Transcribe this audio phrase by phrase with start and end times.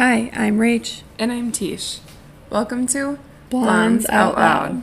[0.00, 1.02] Hi, I'm Rach.
[1.18, 1.98] And I'm Tish.
[2.48, 3.18] Welcome to
[3.50, 4.82] Blondes Out Loud.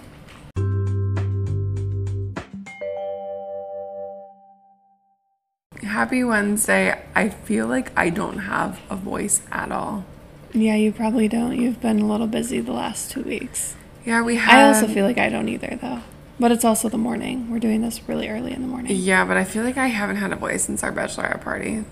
[5.81, 7.03] Happy Wednesday.
[7.15, 10.05] I feel like I don't have a voice at all.
[10.53, 11.59] Yeah, you probably don't.
[11.59, 13.75] You've been a little busy the last two weeks.
[14.05, 14.59] Yeah, we had.
[14.59, 16.01] I also feel like I don't either, though.
[16.39, 17.49] But it's also the morning.
[17.49, 18.95] We're doing this really early in the morning.
[18.95, 21.85] Yeah, but I feel like I haven't had a voice since our bachelorette party.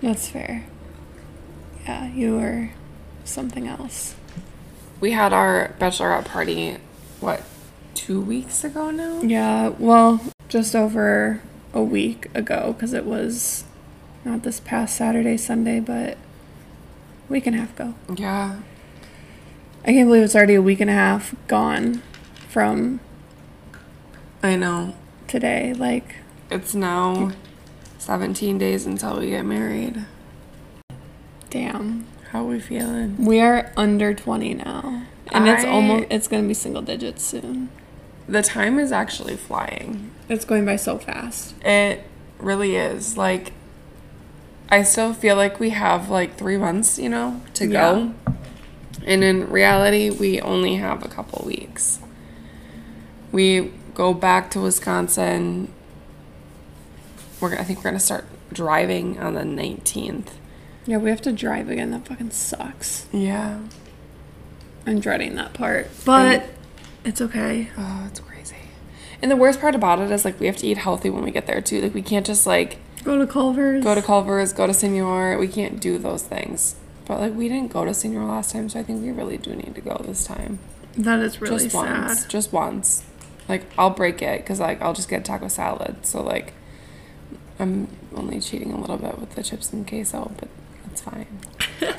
[0.00, 0.66] That's fair.
[1.84, 2.70] Yeah, you were
[3.24, 4.14] something else.
[5.00, 6.76] We had our bachelorette party,
[7.20, 7.42] what,
[7.94, 9.20] two weeks ago now?
[9.22, 11.42] Yeah, well, just over
[11.74, 13.64] a week ago, because it was
[14.24, 17.94] not this past Saturday, Sunday, but a week and a half ago.
[18.14, 18.60] Yeah.
[19.84, 22.02] I can't believe it's already a week and a half gone
[22.48, 23.00] from
[24.40, 24.94] I know.
[25.26, 25.74] today.
[25.74, 26.16] Like,
[26.50, 27.32] It's now
[27.98, 30.04] 17 days until we get married.
[31.52, 32.06] Damn.
[32.30, 33.22] How are we feeling?
[33.22, 35.04] We are under 20 now.
[35.30, 37.68] And it's almost it's going to be single digits soon.
[38.26, 40.10] The time is actually flying.
[40.28, 41.54] It's going by so fast.
[41.64, 42.04] It
[42.38, 43.16] really is.
[43.18, 43.52] Like,
[44.70, 48.14] I still feel like we have like three months, you know, to go.
[49.04, 52.00] And in reality, we only have a couple weeks.
[53.30, 55.72] We go back to Wisconsin.
[57.40, 60.28] We're, I think we're going to start driving on the 19th.
[60.86, 61.90] Yeah, we have to drive again.
[61.92, 63.06] That fucking sucks.
[63.12, 63.60] Yeah.
[64.86, 65.88] I'm dreading that part.
[66.04, 66.44] But
[67.04, 67.68] it's okay.
[67.78, 68.56] Oh, it's crazy.
[69.20, 71.30] And the worst part about it is like we have to eat healthy when we
[71.30, 71.80] get there too.
[71.80, 73.82] Like we can't just like Go to Culver's.
[73.82, 75.38] go to Culver's, go to Senor.
[75.38, 76.76] We can't do those things.
[77.06, 79.54] But like we didn't go to Senor last time, so I think we really do
[79.54, 80.58] need to go this time.
[80.96, 82.06] That is really just sad.
[82.06, 83.04] once, just once.
[83.48, 86.06] Like I'll break it because like I'll just get taco salad.
[86.06, 86.52] So like
[87.58, 90.48] I'm only cheating a little bit with the chips and queso, but
[90.92, 91.26] that's fine.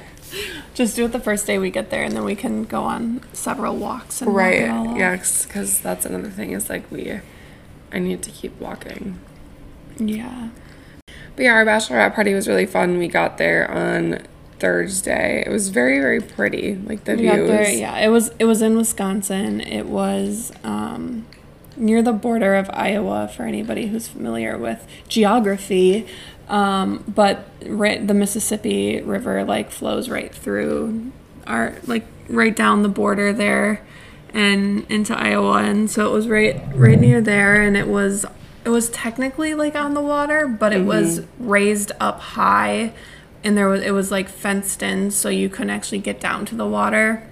[0.73, 3.21] Just do it the first day we get there, and then we can go on
[3.33, 4.61] several walks and walk Right?
[4.61, 4.97] it all off.
[4.97, 7.19] Yeah, because that's another thing is like we,
[7.91, 9.19] I need to keep walking.
[9.97, 10.49] Yeah.
[11.35, 12.97] But yeah, our bachelorette party was really fun.
[12.97, 14.23] We got there on
[14.59, 15.43] Thursday.
[15.45, 16.75] It was very, very pretty.
[16.75, 17.47] Like the We views.
[17.47, 17.69] there.
[17.71, 19.61] Yeah, it was it was in Wisconsin.
[19.61, 21.27] It was um,
[21.77, 23.27] near the border of Iowa.
[23.27, 26.07] For anybody who's familiar with geography,
[26.49, 31.11] um, but right, the Mississippi River like flows right through
[31.47, 33.85] our like right down the border there,
[34.33, 35.63] and into Iowa.
[35.63, 38.25] And so it was right right near there, and it was
[38.65, 42.93] it was technically like on the water, but it was raised up high.
[43.45, 46.55] And there was it was like fenced in, so you couldn't actually get down to
[46.55, 47.29] the water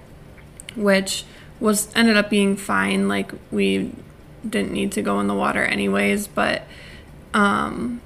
[0.76, 1.24] which
[1.60, 3.92] was ended up being fine like we
[4.48, 6.62] didn't need to go in the water anyways but
[7.34, 8.00] um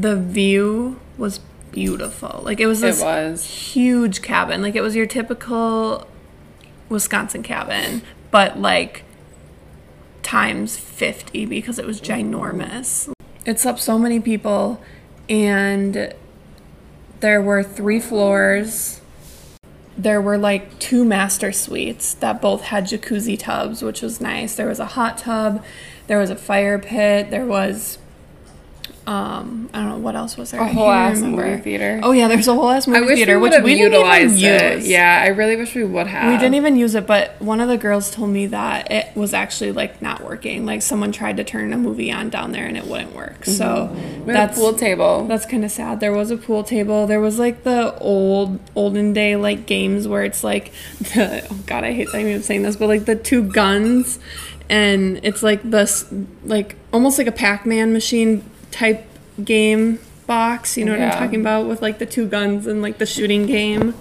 [0.00, 1.38] the view was
[1.72, 2.42] beautiful.
[2.44, 3.44] Like it was It this was.
[3.44, 4.62] huge cabin.
[4.62, 6.06] Like it was your typical
[6.88, 9.04] wisconsin cabin but like
[10.22, 13.10] times 50 because it was ginormous.
[13.46, 14.80] It slept so many people
[15.28, 16.12] and
[17.20, 19.00] there were three floors.
[19.96, 24.56] There were like two master suites that both had jacuzzi tubs, which was nice.
[24.56, 25.64] There was a hot tub,
[26.08, 27.98] there was a fire pit, there was
[29.06, 30.60] um I don't know what else was there.
[30.62, 31.46] A whole ass remember.
[31.46, 32.00] movie theater.
[32.02, 34.76] Oh yeah, there's a whole ass movie theater, we which we didn't even it.
[34.76, 34.88] use.
[34.88, 36.32] Yeah, I really wish we would have.
[36.32, 39.34] We didn't even use it, but one of the girls told me that it was
[39.34, 40.64] actually like not working.
[40.64, 43.44] Like someone tried to turn a movie on down there and it wouldn't work.
[43.44, 45.26] So We had a that's pool table.
[45.26, 46.00] that's kind of sad.
[46.00, 47.06] There was a pool table.
[47.06, 51.84] There was like the old olden day like games where it's like the oh god
[51.84, 54.18] I hate that I'm even saying this, but like the two guns,
[54.70, 56.06] and it's like this
[56.44, 59.06] like almost like a Pac Man machine type
[59.42, 60.76] game box.
[60.76, 63.46] You know what I'm talking about with like the two guns and like the shooting
[63.46, 63.94] game.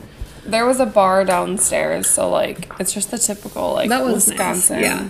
[0.45, 4.37] There was a bar downstairs, so like it's just the typical like That was nice,
[4.37, 4.79] Wisconsin.
[4.79, 5.09] yeah.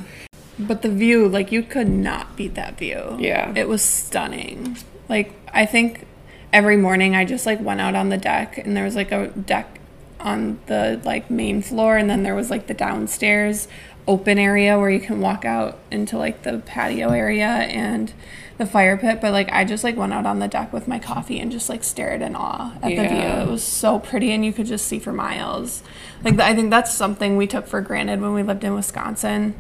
[0.59, 3.16] But the view, like you could not beat that view.
[3.19, 3.53] Yeah.
[3.56, 4.78] It was stunning.
[5.09, 6.06] Like I think
[6.52, 9.28] every morning I just like went out on the deck and there was like a
[9.29, 9.79] deck
[10.19, 13.67] on the like main floor and then there was like the downstairs
[14.08, 18.14] open area where you can walk out into like the patio area and
[18.58, 21.00] the fire pit but like I just like went out on the deck with my
[21.00, 23.17] coffee and just like stared in awe at the view.
[23.17, 25.84] It was so pretty and you could just see for miles.
[26.23, 29.55] Like I think that's something we took for granted when we lived in Wisconsin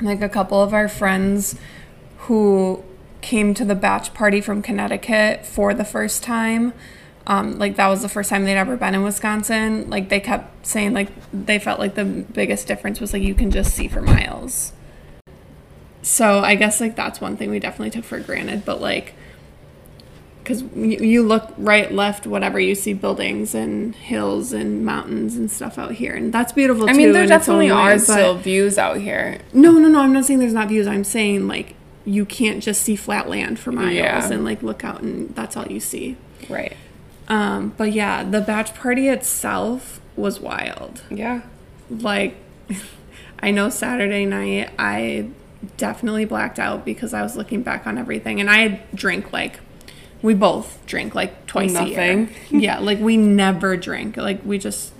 [0.00, 1.56] like a couple of our friends
[2.20, 2.82] who
[3.20, 6.72] came to the batch party from Connecticut for the first time.
[7.26, 9.88] Um, like that was the first time they'd ever been in Wisconsin.
[9.90, 13.50] Like they kept saying like they felt like the biggest difference was like you can
[13.50, 14.72] just see for miles.
[16.06, 19.14] So I guess like that's one thing we definitely took for granted, but like
[20.38, 25.50] because you, you look right, left, whatever, you see buildings and hills and mountains and
[25.50, 26.90] stuff out here, and that's beautiful too.
[26.90, 26.98] I too.
[26.98, 29.38] mean, there in its own definitely are still views out here.
[29.52, 29.98] No, no, no.
[29.98, 30.86] I'm not saying there's not views.
[30.86, 31.74] I'm saying like
[32.04, 34.30] you can't just see flat land for miles Yeah.
[34.32, 36.16] and like look out and that's all you see.
[36.48, 36.76] Right.
[37.26, 41.02] Um, but yeah, the batch party itself was wild.
[41.10, 41.40] Yeah.
[41.90, 42.36] Like,
[43.40, 45.30] I know Saturday night I
[45.76, 49.60] definitely blacked out because I was looking back on everything and I drink like
[50.22, 52.16] we both drink like twice a year.
[52.16, 52.34] Nothing.
[52.62, 54.16] Yeah, like we never drink.
[54.16, 54.92] Like we just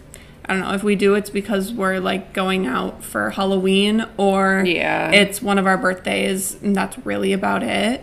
[0.44, 4.62] I don't know if we do it's because we're like going out for Halloween or
[4.66, 5.10] Yeah.
[5.10, 8.02] it's one of our birthdays and that's really about it.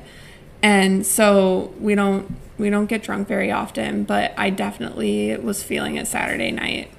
[0.62, 5.96] And so we don't we don't get drunk very often, but I definitely was feeling
[5.96, 6.92] it Saturday night.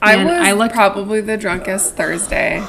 [0.00, 2.62] I Man, was I looked- probably the drunkest Thursday.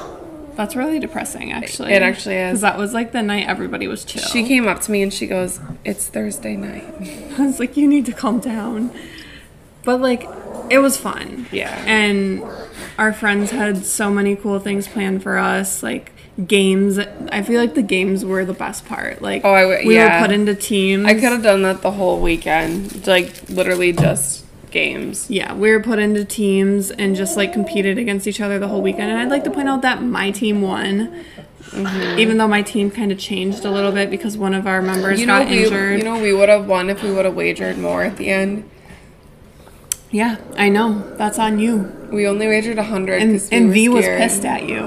[0.57, 1.93] That's really depressing, actually.
[1.93, 2.49] It actually is.
[2.49, 4.23] Because that was like the night everybody was chill.
[4.23, 6.83] She came up to me and she goes, "It's Thursday night."
[7.39, 8.91] I was like, you need to calm down.
[9.83, 10.27] But like,
[10.69, 11.45] it was fun.
[11.51, 11.73] Yeah.
[11.87, 12.43] And
[12.97, 16.11] our friends had so many cool things planned for us, like
[16.47, 16.97] games.
[17.31, 19.21] I feel like the games were the best part.
[19.21, 20.19] Like, Oh, I w- we yeah.
[20.19, 21.05] were put into teams.
[21.05, 24.43] I could have done that the whole weekend, like literally just
[24.77, 25.29] games.
[25.29, 28.81] Yeah, we were put into teams and just like competed against each other the whole
[28.81, 29.09] weekend.
[29.11, 31.23] And I'd like to point out that my team won.
[31.71, 32.19] Mm-hmm.
[32.19, 35.19] Even though my team kind of changed a little bit because one of our members
[35.19, 35.97] You know, got we, injured.
[35.99, 38.63] you know, we would have won if we would have wagered more at the end.
[40.11, 41.03] yeah, I know.
[41.17, 41.91] That's on you.
[42.11, 43.21] We only wagered a hundred.
[43.21, 44.79] And, 'cause we and V was pissed at you.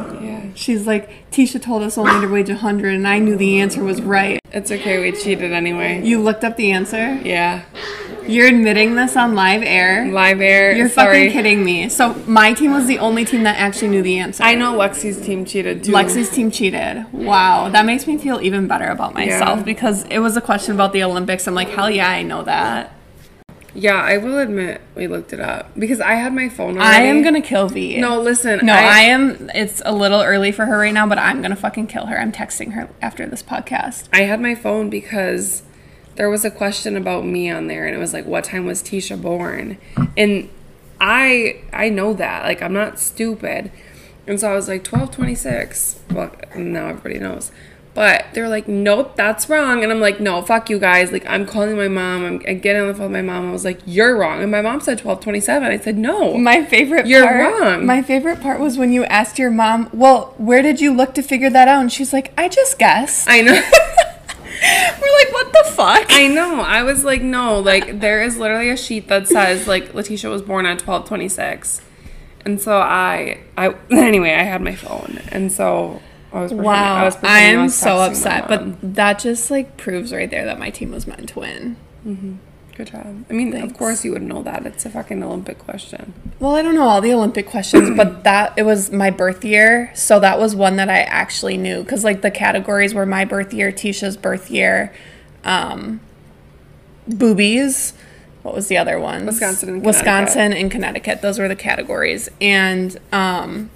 [0.61, 4.03] She's like, Tisha told us only to wager 100, and I knew the answer was
[4.03, 4.39] right.
[4.53, 5.01] it's okay.
[5.01, 6.03] We cheated anyway.
[6.05, 7.15] You looked up the answer?
[7.25, 7.63] Yeah,
[8.29, 10.13] You're admitting this on live air?
[10.13, 10.77] live air.
[10.77, 11.29] You're sorry.
[11.29, 11.89] fucking kidding me.
[11.89, 14.43] So, my team was the only team that actually knew the answer.
[14.45, 15.93] I know Lexi's team cheated too.
[15.93, 17.11] Lexi's team cheated.
[17.11, 17.71] Wow.
[17.71, 19.65] That makes me feel even better about myself Yeah.
[19.65, 21.49] because it was a question about the Olympics.
[21.49, 22.93] I'm like, hell yeah, I know that.
[23.75, 26.77] Yeah, I will admit we looked it up because I had my phone.
[26.77, 26.97] Already.
[26.97, 27.99] I am gonna kill V.
[28.01, 28.65] No, listen.
[28.65, 29.51] No, I, am.
[29.55, 32.19] It's a little early for her right now, but I'm gonna fucking kill her.
[32.19, 34.09] I'm texting her after this podcast.
[34.13, 35.63] I had my phone because
[36.17, 38.83] there was a question about me on there, and it was like, "What time was
[38.83, 39.79] Tisha born?"
[40.17, 40.49] And
[41.01, 43.71] I I know that, like, I'm not stupid,
[44.27, 46.01] and so I was like, twelve twenty six.
[46.11, 47.53] Well, now everybody knows.
[47.93, 49.83] But they're like, nope, that's wrong.
[49.83, 51.11] And I'm like, no, fuck you guys.
[51.11, 52.25] Like, I'm calling my mom.
[52.25, 53.49] I'm, I get on the phone with my mom.
[53.49, 54.41] I was like, you're wrong.
[54.43, 55.69] And my mom said 1227.
[55.69, 56.39] I said, no.
[56.39, 57.87] My favorite You're part, wrong.
[57.87, 61.23] My favorite part was when you asked your mom, "Well, where did you look to
[61.23, 63.53] figure that out?" And she's like, "I just guessed." I know.
[63.53, 66.61] We're like, "What the fuck?" I know.
[66.61, 70.43] I was like, no, like there is literally a sheet that says like Letitia was
[70.43, 71.81] born on twenty six,
[72.45, 76.01] and so I, I anyway, I had my phone, and so
[76.33, 76.53] I was.
[76.53, 78.49] wow, was I am so upset.
[78.49, 81.77] But that just like proves right there that my team was meant to win.
[82.75, 83.25] good job.
[83.29, 83.73] I mean, Thanks.
[83.73, 84.65] of course you would know that.
[84.65, 86.15] It's a fucking Olympic question.
[86.39, 89.91] Well, I don't know all the Olympic questions, but that it was my birth year,
[89.95, 93.53] so that was one that I actually knew because like the categories were my birth
[93.53, 94.95] year, Tisha's birth year,
[95.45, 96.01] um,
[97.09, 97.93] boobies.
[98.43, 99.27] What was the other one?
[99.27, 101.21] Wisconsin and Wisconsin and Connecticut.
[101.21, 103.71] Those were the categories, and um,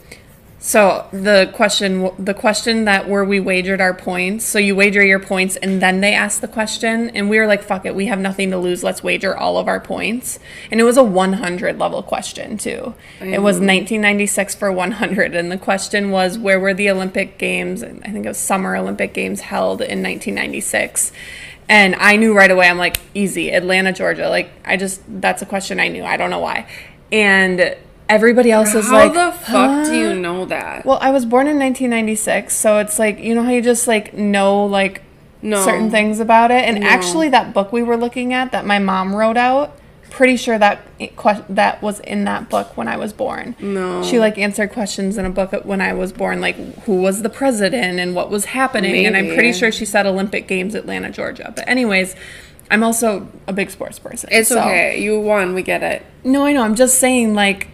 [0.66, 4.46] so the question, the question that where we wagered our points.
[4.46, 7.62] So you wager your points, and then they asked the question, and we were like,
[7.62, 8.82] "Fuck it, we have nothing to lose.
[8.82, 10.38] Let's wager all of our points."
[10.70, 12.94] And it was a 100 level question too.
[13.20, 13.68] It was mm.
[13.68, 17.82] 1996 for 100, and the question was, "Where were the Olympic Games?
[17.82, 21.12] I think it was Summer Olympic Games held in 1996."
[21.68, 22.70] And I knew right away.
[22.70, 24.30] I'm like, easy, Atlanta, Georgia.
[24.30, 26.04] Like, I just that's a question I knew.
[26.04, 26.66] I don't know why.
[27.12, 27.76] And
[28.08, 30.84] everybody else is like How like, the fuck do you know that?
[30.84, 34.14] Well, I was born in 1996, so it's like you know how you just like
[34.14, 35.02] know like
[35.42, 35.62] No.
[35.64, 36.64] certain things about it.
[36.64, 36.86] And No.
[36.86, 39.76] actually, that book we were looking at that my mom wrote out,
[40.10, 40.80] pretty sure that
[41.48, 43.56] that was in that book when I was born.
[43.60, 44.02] No.
[44.04, 47.30] she like answered questions in a book when I was born, like who was the
[47.30, 49.06] president and what was happening.
[49.06, 51.52] And I'm pretty sure she said Olympic Games, Atlanta, Georgia.
[51.56, 52.14] But anyways.
[52.70, 54.30] I'm also a big sports person.
[54.32, 54.98] It's so- okay.
[54.98, 55.54] You won.
[55.54, 56.02] We get it.
[56.24, 56.62] No, I know.
[56.62, 57.68] I'm just saying, like,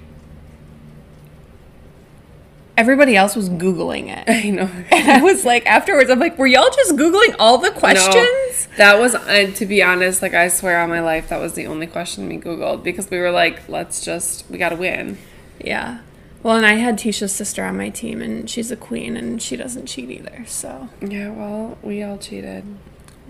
[2.81, 4.25] everybody else was Googling it.
[4.29, 4.69] I know.
[4.91, 8.69] And I was like, afterwards, I'm like, were y'all just Googling all the questions?
[8.73, 11.53] No, that was, uh, to be honest, like I swear on my life, that was
[11.55, 15.19] the only question we Googled because we were like, let's just, we gotta win.
[15.63, 16.01] Yeah.
[16.43, 19.57] Well, and I had Tisha's sister on my team, and she's a queen, and she
[19.57, 20.45] doesn't cheat either.
[20.47, 22.65] So, Yeah, well, we all cheated.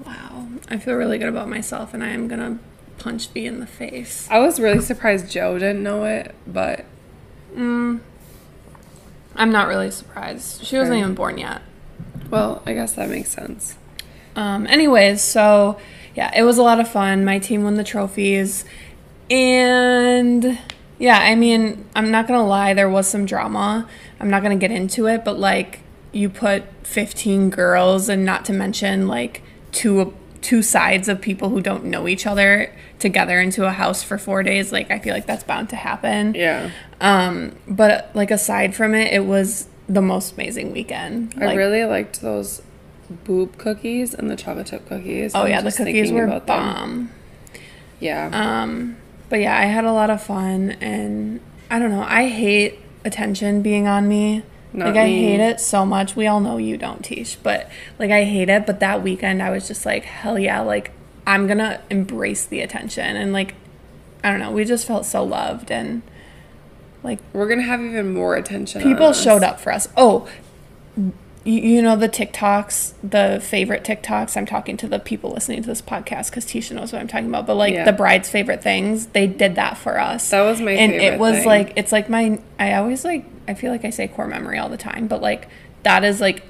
[0.06, 0.46] wow.
[0.68, 2.62] I feel really good about myself, and I am going to
[3.02, 4.28] punch V in the face.
[4.30, 6.84] I was really surprised Joe didn't know it, but
[9.40, 10.66] I'm not really surprised.
[10.66, 11.62] She wasn't even born yet.
[12.30, 13.78] well, I guess that makes sense.
[14.36, 15.78] Um, anyways, so
[16.14, 17.24] yeah, it was a lot of fun.
[17.24, 18.66] My team won the trophies.
[19.30, 20.58] And
[20.98, 23.88] yeah, I mean, I'm not going to lie, there was some drama.
[24.20, 25.80] I'm not going to get into it, but like
[26.12, 29.42] you put 15 girls and not to mention like
[29.72, 34.18] two two sides of people who don't know each other together into a house for
[34.18, 36.34] 4 days, like I feel like that's bound to happen.
[36.34, 36.70] Yeah.
[37.00, 41.34] Um, but like aside from it, it was the most amazing weekend.
[41.40, 42.62] I Like, really liked those
[43.24, 45.34] boob cookies and the chocolate chip cookies.
[45.34, 46.58] Oh I'm yeah, the cookies were about them.
[46.74, 47.10] bomb.
[47.98, 48.30] Yeah.
[48.32, 48.96] Um,
[49.28, 52.02] but yeah, I had a lot of fun, and I don't know.
[52.06, 54.42] I hate attention being on me.
[54.72, 56.14] Not like I hate it so much.
[56.14, 58.66] We all know you don't, teach, but like I hate it.
[58.66, 60.60] But that weekend, I was just like, hell yeah!
[60.60, 60.92] Like
[61.26, 63.54] I'm gonna embrace the attention, and like
[64.22, 64.52] I don't know.
[64.52, 66.02] We just felt so loved, and
[67.02, 68.82] like We're gonna have even more attention.
[68.82, 69.22] people on us.
[69.22, 69.88] showed up for us.
[69.96, 70.28] Oh,
[71.44, 74.36] you, you know the TikToks, the favorite TikToks.
[74.36, 77.28] I'm talking to the people listening to this podcast because Tisha knows what I'm talking
[77.28, 77.46] about.
[77.46, 77.84] But like Yeah.
[77.84, 80.28] the bride's favorite things, they did that for us.
[80.30, 81.46] That was my and it was thing.
[81.46, 82.38] like it's like my.
[82.58, 83.24] I always like.
[83.48, 85.48] I feel like I say core memory all the time, but like
[85.82, 86.42] that is like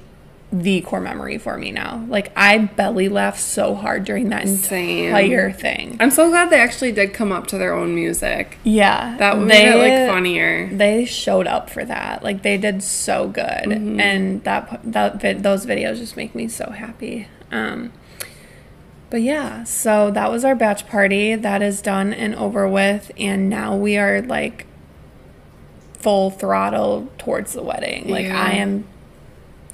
[0.52, 2.04] the core memory for me now.
[2.08, 5.06] Like I belly laughed so hard during that Same.
[5.06, 5.96] entire thing.
[6.00, 8.58] I'm so glad they actually did come up to their own music.
[8.64, 10.68] Yeah, That made they- it like funnier.
[10.72, 12.24] they showed up for that.
[12.24, 14.00] Like they did so good, Mm-hmm.
[14.00, 17.28] and that that those videos just make me so happy.
[17.52, 17.92] Um,
[19.08, 21.36] but yeah, so that was our batch party.
[21.36, 24.66] That is done and over with, and now we are like
[25.94, 28.08] full throttle towards the wedding.
[28.08, 28.40] Like Yeah.
[28.42, 28.84] I am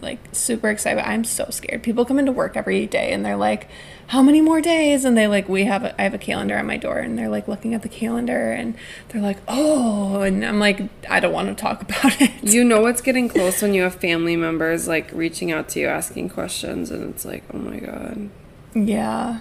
[0.01, 1.07] like super excited.
[1.07, 1.83] I'm so scared.
[1.83, 3.69] People come into work every day and they're like,
[4.09, 6.67] "How many more days?" And they like, "We have a, I have a calendar on
[6.67, 8.75] my door." And they're like looking at the calendar and
[9.09, 12.87] they're like, "Oh." And I'm like, "I don't want to talk about it." You know
[12.87, 16.91] it's getting close when you have family members like reaching out to you asking questions
[16.91, 18.31] and it's like, "Oh my god."
[18.75, 19.41] yeah.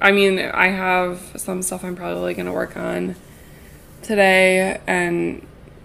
[0.00, 3.16] I mean, I have some stuff I'm probably going to work on
[4.02, 5.44] today and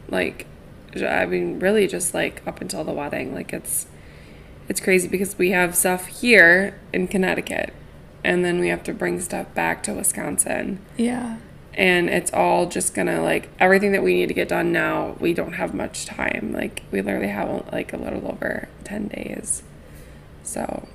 [0.09, 0.45] like
[1.01, 3.87] I mean, really just like up until the wedding, like it's
[4.69, 7.73] it's crazy because we have stuff here in Connecticut
[8.23, 10.79] and then we have to bring stuff back to Wisconsin.
[10.97, 11.37] Yeah.
[11.73, 15.33] and it's all just gonna like everything that we need to get done now we
[15.33, 19.63] don't have much time like we literally have like a little over 10 days
[20.43, 20.87] so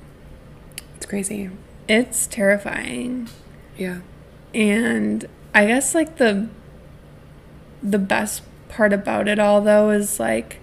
[0.96, 1.50] it's crazy
[1.88, 3.28] It's terrifying.
[3.76, 3.98] yeah
[4.54, 6.48] And I guess like the
[7.82, 10.60] the best part about it all though is like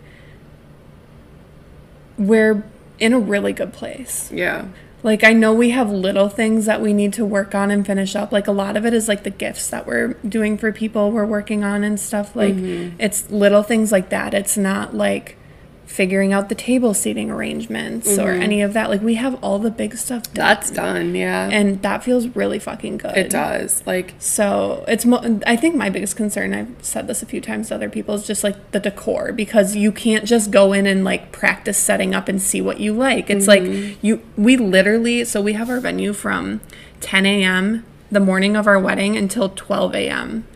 [2.17, 2.63] we're
[2.99, 4.31] in a really good place.
[4.31, 4.67] yeah
[5.03, 8.15] Like I know we have little things that we need to work on and finish
[8.15, 8.31] up.
[8.31, 11.25] Like a lot of it is like the gifts that we're doing for people we're
[11.25, 12.35] working on and stuff.
[12.35, 12.95] Like mm-hmm.
[12.99, 14.33] it's little things like that.
[14.33, 15.37] It's not like
[15.85, 18.41] figuring out the table seating arrangements or mm-hmm.
[18.41, 18.89] any of that.
[18.89, 20.33] Like we have all the big stuff done.
[20.33, 23.15] that's done yeah and that feels really fucking good.
[23.15, 27.25] it does like So it's mo- I think my biggest concern I've said this a
[27.25, 30.73] few times to other people is just like the decor because you can't just go
[30.73, 33.29] in and like practice setting up and see what you like.
[33.29, 34.05] It's like mm-hmm.
[34.05, 36.61] you we literally so we have our venue from
[37.01, 37.85] 10 a.m.
[38.11, 40.47] the morning of our wedding until 12 a.m.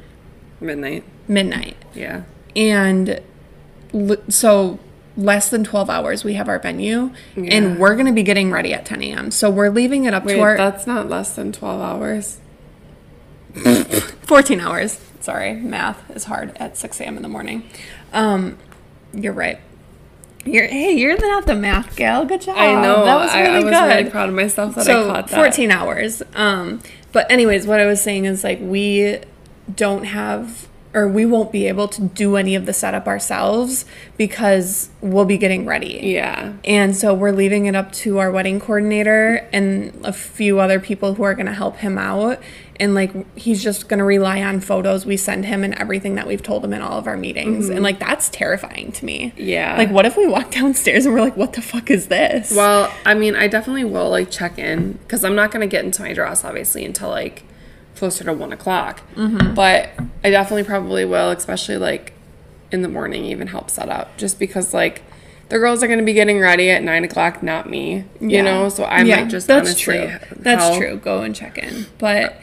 [0.59, 2.23] midnight midnight yeah
[2.55, 3.21] and
[4.27, 4.79] so
[5.19, 7.43] less than 12 hours we have our venue Yeah.
[7.55, 9.31] and we're going to be getting ready at 10 a.m.
[9.31, 12.37] So we're leaving it up wait to our that's not less than 12 hours
[14.21, 14.99] 14 hours.
[15.21, 17.17] Sorry, math is hard at 6 a.m.
[17.17, 17.67] in the morning.
[18.13, 18.57] Um,
[19.13, 19.59] you're right.
[20.45, 22.23] You're hey, you're not the math gal.
[22.25, 22.55] Good job.
[22.57, 23.95] i know that was really I was good.
[23.97, 26.23] really proud of myself that i caught that 14 hours.
[26.33, 29.19] Um, but anyways, what I was saying is like we
[29.75, 33.85] don't have or we won't be able to do any of the setup ourselves
[34.17, 35.99] because we'll be getting ready.
[36.03, 40.79] yeah And so we're leaving it up to our wedding coordinator and a few other
[40.79, 42.39] people who are going to help him out.
[42.79, 46.25] And like, he's just going to rely on photos we send him and everything that
[46.25, 47.67] we've told him in all of our meetings.
[47.67, 49.31] And like, that's terrifying to me.
[49.31, 49.41] Mm-hmm.
[49.41, 49.77] Yeah.
[49.77, 52.51] Like, what if we walk downstairs and we're like, what the fuck is this?
[52.55, 56.01] Well, I mean, I definitely will like check in because I'm not gonna get into
[56.01, 57.43] my dress obviously until like
[57.99, 59.01] closer to one o'clock.
[59.15, 59.53] Mm-hmm.
[59.53, 59.89] But
[60.23, 62.13] I definitely probably will, especially like
[62.71, 65.03] in the morning, even help set up just because like
[65.49, 68.05] the girls are gonna be getting ready at nine o'clock, not me.
[68.21, 68.41] You Yeah.
[68.43, 70.11] know, so I Yeah, might just that's honestly true.
[70.37, 70.77] That's help.
[70.77, 70.97] true.
[70.97, 71.85] Go and check in.
[71.97, 72.39] But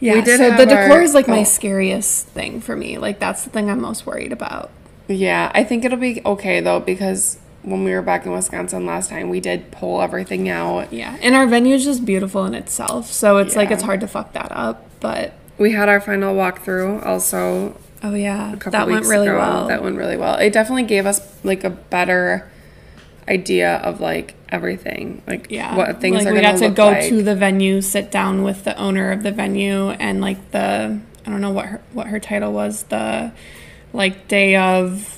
[0.00, 1.44] yeah, We did so the decor our- is like my oh.
[1.44, 2.98] scariest thing for me.
[2.98, 4.70] Like, that's the thing I'm most worried about.
[5.08, 9.10] Yeah, I think it'll be okay though because when we were back in Wisconsin last
[9.10, 10.92] time, we did pull everything out.
[10.92, 11.18] Yeah.
[11.20, 13.12] And our venue is just beautiful in itself.
[13.12, 14.88] So it's like, it's hard to fuck that up.
[15.00, 19.38] But We had our final walkthrough also Oh yeah, that went really ago.
[19.38, 19.66] well.
[19.68, 20.36] That went really well.
[20.36, 22.48] It definitely gave us like a better
[23.28, 25.22] idea of like everything.
[25.26, 25.76] Like Yeah.
[25.76, 27.08] what things like are we got to go like.
[27.08, 31.30] to the venue, sit down with the owner of the venue and like the I
[31.30, 33.32] don't know what her what her title was, the
[33.92, 35.15] like day of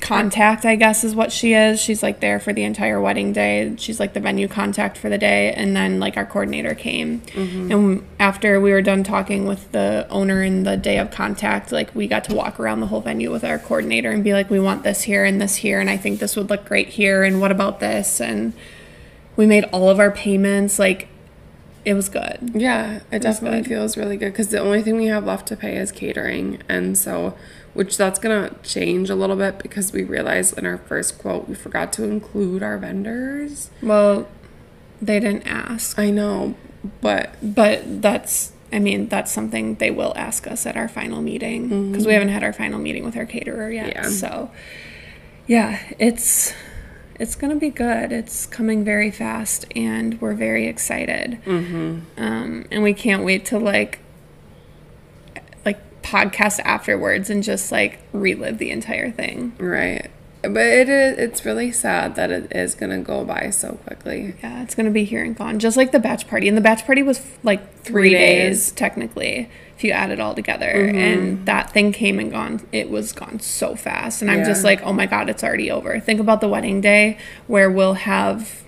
[0.00, 1.80] contact, I guess is what she is.
[1.80, 3.74] She's like there for the entire wedding day.
[3.76, 7.20] She's like the venue contact for the day and then like our coordinator came.
[7.20, 7.72] Mm-hmm.
[7.72, 11.94] And after we were done talking with the owner in the day of contact, like
[11.94, 14.60] we got to walk around the whole venue with our coordinator and be like we
[14.60, 17.40] want this here and this here and I think this would look great here and
[17.40, 18.52] what about this and
[19.36, 21.08] we made all of our payments like
[21.84, 25.24] it was good Yeah, it definitely feels really good because the only thing we have
[25.24, 27.34] left to pay is catering, and so
[27.74, 31.54] which that's gonna change a little bit because we realized in our first quote we
[31.54, 33.70] forgot to include our vendors.
[33.82, 34.28] well
[35.00, 36.56] they didn't ask I know,
[37.00, 41.68] but but that's i mean that's something they will ask us at our final meeting
[41.90, 42.20] because we mm-hmm.
[42.20, 44.08] haven't had our final meeting with our caterer yet Yeah.
[44.10, 44.50] so
[45.46, 46.52] yeah it's
[47.18, 51.98] it's gonna be good it's coming very fast and we're very excited mm-hmm.
[52.16, 53.98] um, and we can't wait to like
[55.64, 60.10] like podcast afterwards and just like relive the entire thing right.
[60.40, 64.36] But it is it's really sad that it is gonna go by so quickly.
[64.40, 66.46] Yeah, it's gonna be here and gone, just like the batch party.
[66.46, 68.66] And the batch party was like three, Three days.
[68.66, 68.72] days.
[68.72, 70.66] technically, if you add it all together.
[70.66, 70.98] Mm-hmm.
[70.98, 72.66] And that thing came and gone.
[72.72, 76.00] It was gone so fast, and I'm just like, oh my god, it's already over.
[76.00, 77.16] Think about the wedding day
[77.46, 78.64] where we'll have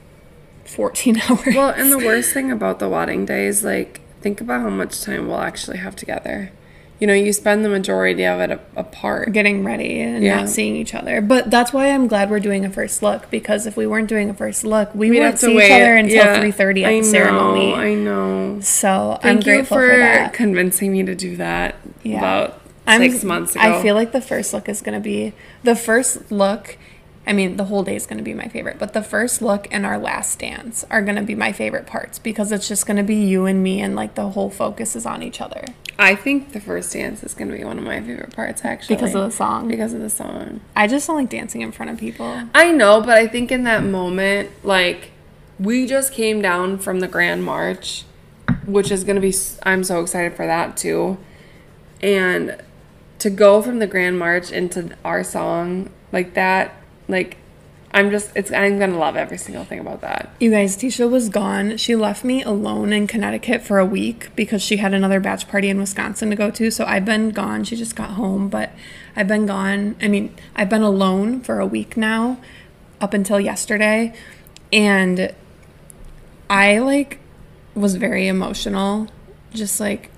[0.66, 1.54] 14 hours.
[1.54, 5.02] Well, and the worst thing about the wedding day is like think about how much
[5.02, 6.52] time we'll actually have together.
[7.00, 9.32] You know, you spend the majority of it apart.
[9.32, 10.40] getting ready and Yeah.
[10.40, 11.20] not seeing each other.
[11.22, 14.28] But that's why I'm glad we're doing a first look because if we weren't doing
[14.28, 15.66] a first look, we We'd wouldn't see wait.
[15.66, 16.38] each other until Yeah.
[16.40, 17.70] 3:30 at I the ceremony.
[17.70, 18.58] Know, I know.
[18.60, 20.32] so I'm Thank you grateful for, for that.
[20.34, 22.18] convincing me to do that Yeah.
[22.18, 23.62] about I'm- six months ago.
[23.78, 25.32] I feel like the first look is going to be
[25.64, 26.76] the first look.
[27.26, 29.68] I mean, the whole day is going to be my favorite, but the first look
[29.70, 32.96] and our last dance are going to be my favorite parts because it's just going
[32.96, 35.64] to be you and me, and like the whole focus is on each other
[36.00, 38.96] I think the first dance is going to be one of my favorite parts, actually,
[38.96, 39.68] because of the song.
[39.68, 40.62] because of the song.
[40.74, 42.42] I just don't like dancing in front of people.
[42.54, 45.10] I know, but I think in that moment, like,
[45.58, 48.04] we just came down from the Grand March,
[48.64, 51.18] which is going to be, I'm so excited for that too.
[52.00, 52.56] And
[53.18, 56.79] to go from the Grand March into our song like that,
[57.10, 57.36] like,
[57.92, 60.30] I'm just, it's, I'm to love every single thing about that.
[60.38, 61.76] You guys, Tisha was gone.
[61.76, 65.68] She left me alone in Connecticut for a week because she had another batch party
[65.68, 66.70] in Wisconsin to go to.
[66.70, 67.64] So I've been gone.
[67.64, 68.70] She just got home, but
[69.16, 69.96] I've been gone.
[70.00, 72.38] I mean, I've been alone for a week now,
[73.00, 74.14] up until yesterday.
[74.72, 75.34] And
[76.48, 77.18] I like
[77.74, 79.08] was very emotional.
[79.52, 80.10] Just like,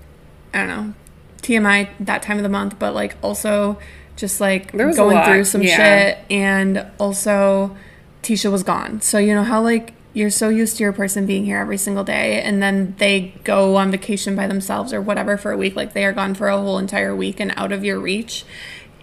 [0.53, 0.93] I don't know,
[1.41, 3.79] TMI that time of the month, but like also
[4.15, 5.75] just like going through some yeah.
[5.75, 7.75] shit and also
[8.21, 9.01] Tisha was gone.
[9.01, 12.03] So you know how like you're so used to your person being here every single
[12.03, 15.93] day and then they go on vacation by themselves or whatever for a week like
[15.93, 18.45] they are gone for a whole entire week and out of your reach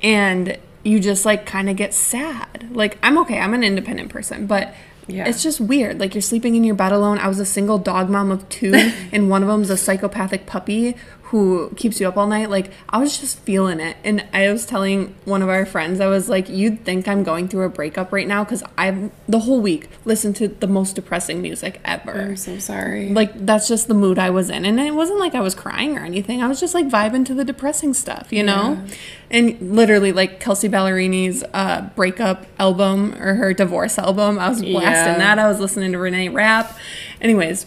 [0.03, 2.69] and you just like kind of get sad.
[2.71, 4.73] Like I'm okay, I'm an independent person, but
[5.09, 5.27] Yeah.
[5.29, 5.99] it's just weird.
[5.99, 7.19] Like you're sleeping in your bed alone.
[7.19, 8.73] I was a single dog mom of two
[9.13, 10.95] and one of them's a psychopathic puppy
[11.31, 12.51] who keeps you up all night.
[12.51, 13.97] Like I was just feeling it.
[14.03, 17.47] And I was telling one of our friends, I was like, you'd think I'm going
[17.47, 21.41] through a breakup right now because I've the whole week listened to the most depressing
[21.41, 22.21] music ever.
[22.21, 23.11] I'm so sorry.
[23.11, 24.65] Like that's just the mood I was in.
[24.65, 26.43] And it wasn't like I was crying or anything.
[26.43, 28.83] I was just like vibing to the depressing stuff, you know?
[29.31, 34.73] And literally like Kelsea Ballerini's uh, breakup album or her divorce album, I was blasting
[35.13, 35.19] Yeah.
[35.19, 35.39] that.
[35.39, 36.77] I was listening to Reneé Rapp.
[37.21, 37.67] Anyways,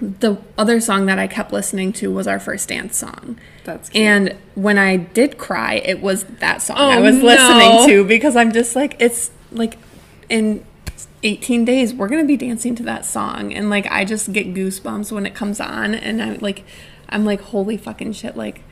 [0.00, 3.38] the other song that I kept listening to was our first dance song.
[3.64, 4.02] That's cute.
[4.04, 7.24] And when I did cry, it was that song oh, I Oh, was no.
[7.24, 9.78] listening to because I'm just like, it's like
[10.28, 10.64] in
[11.22, 13.52] 18 days, we're going to be dancing to that song.
[13.54, 15.94] And like, I just get goosebumps when it comes on.
[15.94, 16.64] And I'm like,
[17.08, 18.36] I'm like, holy fucking shit.
[18.36, 18.62] Like,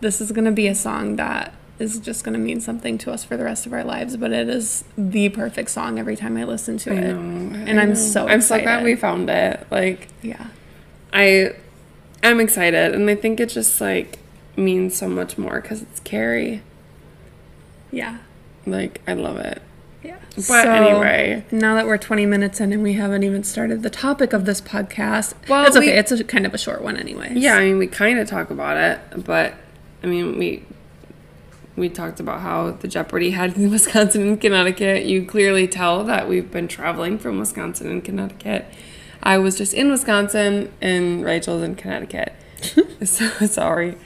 [0.00, 3.12] this is going to be a song that is just going to mean something to
[3.12, 4.16] us for the rest of our lives.
[4.16, 7.00] But it is the perfect song every time I listen to I it.
[7.14, 7.18] know,
[7.66, 7.94] And I I'm know.
[7.94, 9.66] so I'm so glad we found it.
[9.70, 10.46] Like, Yeah.
[11.12, 11.54] I,
[12.22, 14.18] I'm excited, and I think it just like
[14.56, 16.62] means so much more because it's Carrie.
[17.90, 18.18] Yeah.
[18.66, 19.60] Like, I love it.
[20.02, 20.16] Yeah.
[20.48, 21.44] But anyway.
[21.52, 24.60] now that we're 20 minutes in and we haven't even started the topic of this
[24.60, 25.86] podcast, Well, it's okay.
[25.86, 27.32] we- it's a kind of a short one, anyway.
[27.34, 29.54] Yeah, I mean, we kind of talk about it, but
[30.02, 30.64] I mean, we
[31.76, 35.06] we talked about how the Jeopardy had in Wisconsin and Connecticut.
[35.06, 38.66] You clearly tell that we've been traveling from Wisconsin and Connecticut.
[39.22, 42.34] I was just in Wisconsin and Rachel's in Connecticut.
[43.04, 43.96] so sorry.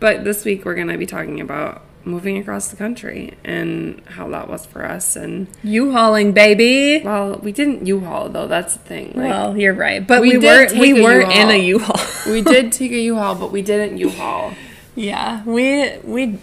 [0.00, 4.28] But this week we're going to be talking about moving across the country and how
[4.28, 5.16] that was for us.
[5.16, 7.02] And U-hauling, baby.
[7.04, 8.46] well, we didn't U-Haul though.
[8.46, 9.06] That's the thing.
[9.14, 11.56] Like, well, you're right, but we were we were in a.
[11.58, 12.32] U-Haul.
[12.32, 14.54] we did take a U-Haul, but we didn't U-Haul.
[14.94, 16.38] yeah, we we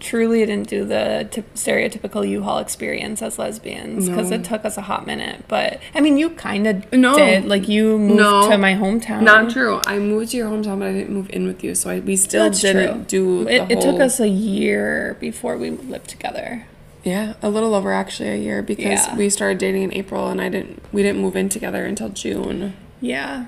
[0.00, 4.36] truly didn't do the t- stereotypical U-Haul experience as lesbians because No.
[4.36, 5.44] it took us a hot minute.
[5.48, 7.16] But I mean, you kind of No.
[7.16, 7.44] did.
[7.46, 8.50] Like you moved No.
[8.50, 9.22] to my hometown.
[9.22, 9.80] Not true.
[9.86, 12.16] I moved to your hometown, but I didn't move in with you, so I, we
[12.16, 13.44] still That's didn't true.
[13.44, 13.48] do.
[13.48, 16.66] It, the it took us a year before we lived together.
[17.04, 19.16] Yeah, a little over actually a year because Yeah.
[19.16, 22.74] we started dating in April and I didn't we didn't move in together until June.
[23.00, 23.46] Yeah.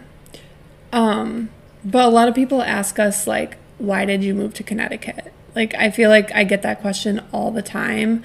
[0.93, 1.51] Um,
[1.85, 5.33] but a lot of people ask us like, why did you move to Connecticut?
[5.59, 8.23] Like, I feel like I get that question all the time.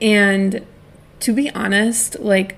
[0.00, 0.66] And
[1.20, 2.56] to be honest, like,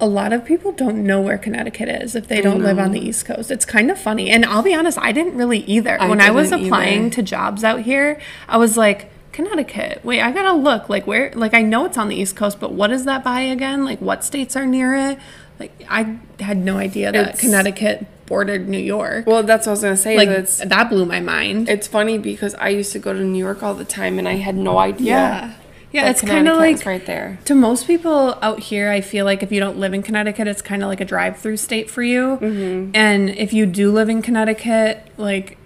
[0.00, 2.98] a lot of people don't know where Connecticut is if they don't live on the
[2.98, 3.50] East Coast.
[3.50, 4.30] It's kind of funny.
[4.30, 6.00] And I'll be honest, I didn't really either.
[6.00, 7.16] I when I was didn't applying either.
[7.16, 10.00] to jobs out here, I was like, Connecticut.
[10.02, 10.88] Wait, I gotta look.
[10.88, 11.30] Like, where?
[11.34, 13.84] Like, I know it's on the East Coast, but what is that by again?
[13.84, 15.18] Like, what states are near it?
[15.60, 19.26] Like, I had no idea that It's- Connecticut bordered New York.
[19.26, 20.16] Well, that's what I was gonna say.
[20.16, 21.68] like, it's that blew my mind.
[21.68, 24.34] it's funny because I used to go to New York all the time and I
[24.34, 25.06] had no idea.
[25.06, 25.54] yeah.
[25.92, 27.38] Yeah, it's kind of like right there.
[27.44, 30.60] to most people out here, I feel like if you don't live in Connecticut, it's
[30.60, 32.36] kind of like a drive-through state for you.
[32.38, 32.90] Mm-hmm.
[32.96, 35.56] And if you do live in Connecticut, like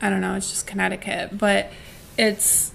[0.00, 1.70] I don't know, it's just Connecticut, but
[2.16, 2.72] it's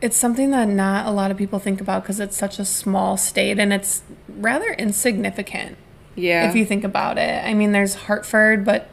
[0.00, 3.16] it's something that not a lot of people think about because it's such a small
[3.16, 5.78] state and it's rather insignificant
[6.16, 6.48] Yeah.
[6.48, 7.44] if you think about it.
[7.44, 8.88] I mean, there's Hartford, but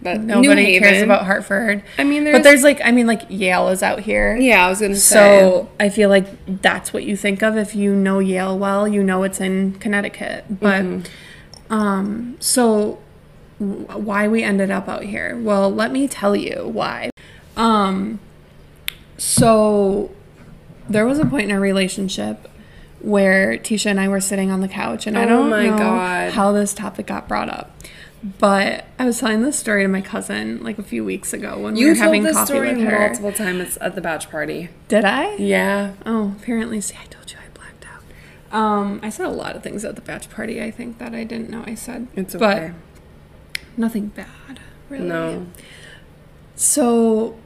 [0.00, 1.82] but nobody cares about Hartford.
[1.98, 4.36] I mean, but there's- there's like I mean, like Yale is out here.
[4.36, 5.14] Yeah, I was gonna say.
[5.14, 6.26] So I feel like
[6.62, 8.86] that's what you think of if you know Yale well.
[8.86, 10.84] You know it's in Connecticut, but
[11.68, 12.98] um, so
[13.58, 15.36] why we ended up out here?
[15.42, 17.10] Well, let me tell you why.
[17.56, 18.20] Um,
[19.16, 20.10] so
[20.88, 22.48] there was a point in our relationship
[23.00, 25.78] where Tisha and I were sitting on the couch, and I Oh don't my know
[25.78, 26.32] God.
[26.32, 27.70] how this topic got brought up.
[28.40, 31.74] But I was telling this story to my cousin like a few weeks ago when
[31.74, 32.98] we you were having coffee with her.
[33.08, 34.70] multiple times at the batch party.
[34.88, 35.36] Did I?
[35.36, 35.92] Yeah.
[36.04, 36.80] Oh, apparently.
[36.80, 38.58] See, I told you I blacked out.
[38.58, 40.60] Um, I said a lot of things at the batch party.
[40.60, 42.08] I think that I didn't know I said.
[42.16, 42.72] It's But okay.
[43.76, 44.58] nothing bad,
[44.90, 45.04] really.
[45.06, 45.46] no.
[46.56, 47.36] So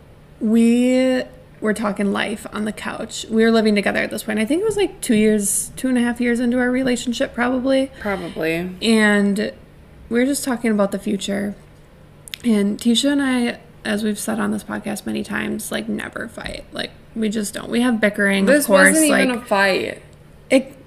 [0.40, 1.22] we
[1.62, 3.25] were talking life on the couch.
[3.31, 4.38] We were living together at this point.
[4.38, 7.33] I think it was like two years, two and a half years into our relationship,
[7.35, 7.90] probably.
[8.01, 8.77] Probably.
[8.83, 9.53] And
[10.11, 11.55] we were just talking about the future.
[12.44, 16.64] And Tisha and I, as we've said on this podcast many times, like never fight.
[16.72, 17.70] Like we just don't.
[17.70, 18.88] We have bickering, This of course.
[18.90, 20.03] wasn't like even a fight.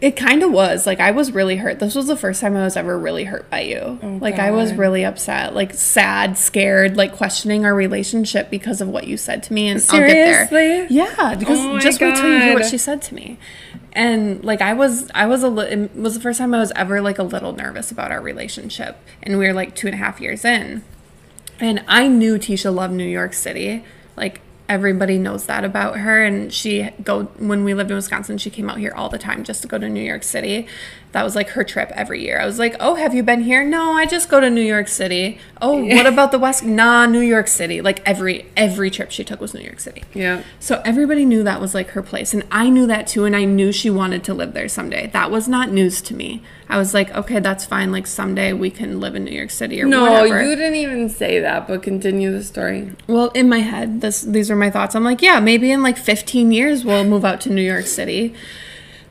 [0.05, 0.85] It kind of was.
[0.85, 1.79] Like I was really hurt.
[1.79, 3.97] This was the first time I was ever really hurt by you.
[4.03, 8.87] Oh, like I was really upset, like sad, scared, like questioning our relationship because of
[8.87, 10.47] what you said to me and I'll get there.
[10.47, 10.95] Seriously?
[10.95, 13.39] Yeah, because Oh just wait till you hear what she said to me.
[13.93, 16.71] And like I was I was a li- it was the first time I was
[16.75, 19.97] ever like a little nervous about our relationship and we were like two and a
[19.97, 20.83] half years in.
[21.59, 23.83] And I knew Tisha loved New York City.
[24.15, 28.49] Like everybody knows that about her and she go when we lived in Wisconsin, she
[28.49, 30.67] came out here all the time just to go to New York City.
[31.11, 32.39] That was like her trip every year.
[32.41, 34.87] I was like, "Oh, have you been here?" "No, I just go to New York
[34.87, 39.23] City." "Oh, what about the West?" "Nah, New York City." Like every every trip she
[39.23, 40.03] took was New York City.
[40.13, 40.43] Yeah.
[40.59, 42.33] So everybody knew that was like her place.
[42.33, 43.23] And I knew that too.
[43.23, 45.07] And I knew she wanted to live there someday.
[45.07, 46.41] That was not news to me.
[46.67, 47.91] I was like, okay, that's fine.
[47.91, 50.41] Like someday we can live in New York City or No, whatever.
[50.41, 52.91] No, you didn't even say that, but continue the story.
[53.07, 54.95] well, in my head, this these are my thoughts.
[54.95, 58.33] I'm like, yeah, maybe in like 15 years we'll move out to New York City.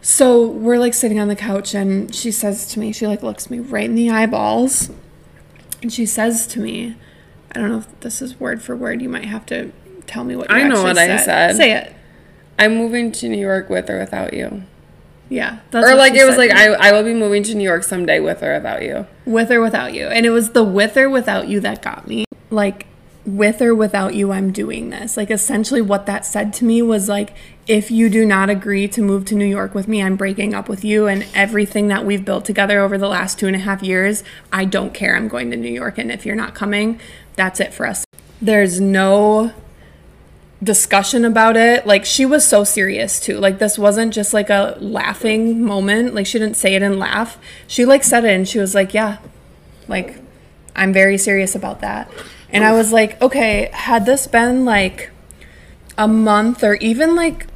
[0.03, 3.49] So we're like sitting on the couch and she says to me, she like looks
[3.51, 4.91] me right in the eyeballs.
[5.81, 6.97] And she says to me,
[7.53, 9.01] I don't know if this is word for word.
[9.01, 9.71] You might have to
[10.07, 11.57] tell me what you I know what I said.
[11.57, 11.95] Say it.
[12.59, 14.65] I'm moving to New York with or without you.
[15.35, 15.59] Yeah.
[15.73, 16.53] Or like it was like.
[16.53, 19.07] I, I will be moving to New York someday with or without you.
[19.27, 20.07] with or without you.
[20.07, 22.25] And it was the with or without you that got me.
[22.51, 22.87] Like,
[23.27, 25.17] with or without you, I'm doing this.
[25.17, 27.35] Like, essentially, what that said to me was like,
[27.67, 30.69] if you do not agree to move to New York with me, I'm breaking up
[30.69, 31.09] with you.
[31.09, 34.67] And everything that we've built together over the last two and a half years, I
[34.67, 35.17] don't care.
[35.17, 35.99] I'm going to New York.
[35.99, 37.01] And if you're not coming,
[37.35, 38.05] that's it for us.
[38.41, 39.53] There's no
[40.65, 41.87] discussion about it.
[41.87, 43.39] Like she was so serious too.
[43.39, 46.15] Like this wasn't just like a laughing moment.
[46.15, 47.39] Like she didn't say it and laugh.
[47.67, 49.19] She like said it and she was like, "Yeah.
[49.87, 50.17] Like
[50.75, 52.11] I'm very serious about that."
[52.51, 55.11] And I was like, "Okay, had this been like
[55.97, 57.47] a month or even like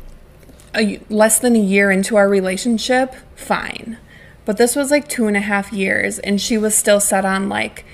[0.75, 3.99] a, less than a year into our relationship, fine.
[4.45, 7.49] But this was like two and a half years, and she was still set on
[7.49, 7.85] like,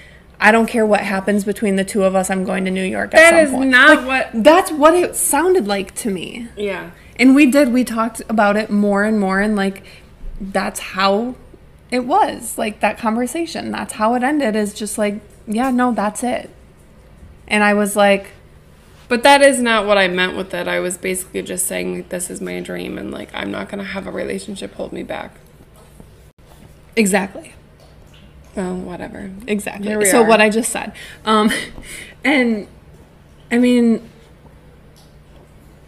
[0.40, 2.28] I don't care what happens between the two of us.
[2.30, 3.70] I'm going to New York at That some is point.
[3.70, 6.48] not Like, what- That's what it sounded like to me.
[6.56, 6.90] Yeah.
[7.16, 7.72] And we did.
[7.72, 9.84] We talked about it more and more, and like,
[10.40, 11.36] that's how
[11.90, 12.58] it was.
[12.58, 13.70] Like that conversation.
[13.70, 14.56] That's how it ended.
[14.56, 16.50] Is just like, yeah, no, that's it.
[17.46, 18.32] And I was like,
[19.08, 20.66] But that is not what I meant with it.
[20.66, 23.84] I was basically just saying like, this is my dream and like I'm not gonna
[23.84, 25.36] have a relationship hold me back.
[26.96, 27.54] exactly.
[28.56, 29.30] Well, whatever.
[29.46, 30.04] Exactly.
[30.06, 30.28] So are.
[30.28, 30.92] what I just said.
[31.24, 31.50] Um
[32.24, 32.66] and
[33.50, 34.08] I mean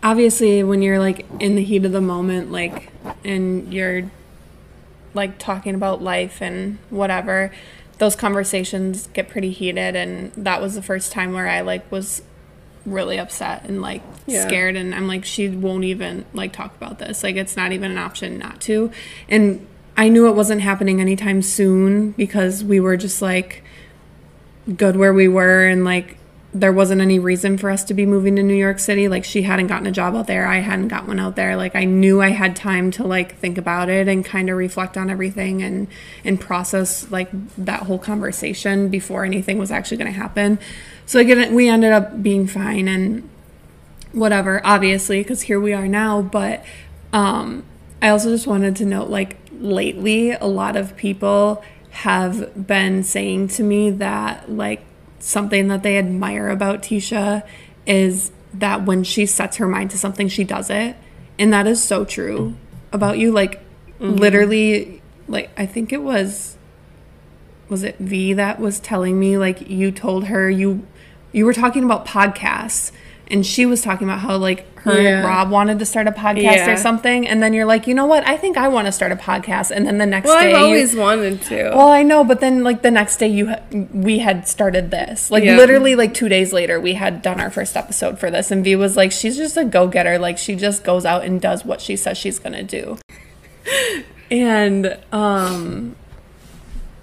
[0.03, 2.91] obviously when you're like in the heat of the moment like
[3.25, 4.09] and you're
[5.15, 7.51] like talking about life and whatever,
[7.99, 12.23] those conversations get pretty heated and that was the first time where I like was
[12.85, 14.47] really upset and like Yeah.
[14.47, 17.23] scared and I'm like she won't even like talk about this.
[17.23, 18.91] Like it's not even an option not to.
[19.29, 19.67] And
[19.97, 23.65] I knew it wasn't happening anytime soon because we were just like
[24.77, 26.19] good where we were and like
[26.53, 29.09] there wasn't any reason for us to be moving to New York City.
[29.09, 31.57] Like she hadn't gotten a job out there, I hadn't got one out there.
[31.57, 34.97] Like I knew I had time to like think about it and kind of reflect
[34.97, 35.89] on everything and
[36.25, 40.59] and process like that whole conversation before anything was actually going to happen.
[41.05, 43.29] So it, we ended up being fine and
[44.17, 46.23] whatever, obviously, because here we are now.
[46.23, 46.65] But
[47.13, 47.65] um,
[48.03, 53.49] I also just wanted to note, like, lately, a lot of people have been saying
[53.49, 54.85] to me that, like,
[55.19, 57.43] something that they admire about Tisha
[57.87, 60.97] is that when she sets her mind to something, she does it.
[61.39, 62.57] And that is so true
[62.93, 63.33] about you.
[63.33, 63.61] Like,
[63.99, 64.15] mm-hmm.
[64.15, 66.57] literally, like, I think it was
[67.69, 70.87] was it V that was telling me like you told her you
[71.33, 72.93] you were talking about podcasts
[73.29, 75.17] and she was talking about how like her Yeah.
[75.19, 76.71] and Rob wanted to start a podcast Yeah.
[76.73, 79.11] or something and then you're like you know what I think I want to start
[79.11, 81.71] a podcast and then the next Well, day I've you- always wanted to.
[81.75, 83.61] well I know but then like the next day you ha-
[83.93, 85.57] we had started this like Yeah.
[85.57, 88.77] literally like 2 days later we had done our first episode for this and V
[88.77, 91.97] was like she's just a go-getter like she just goes out and does what she
[91.97, 92.97] says she's going to do
[94.31, 95.97] and um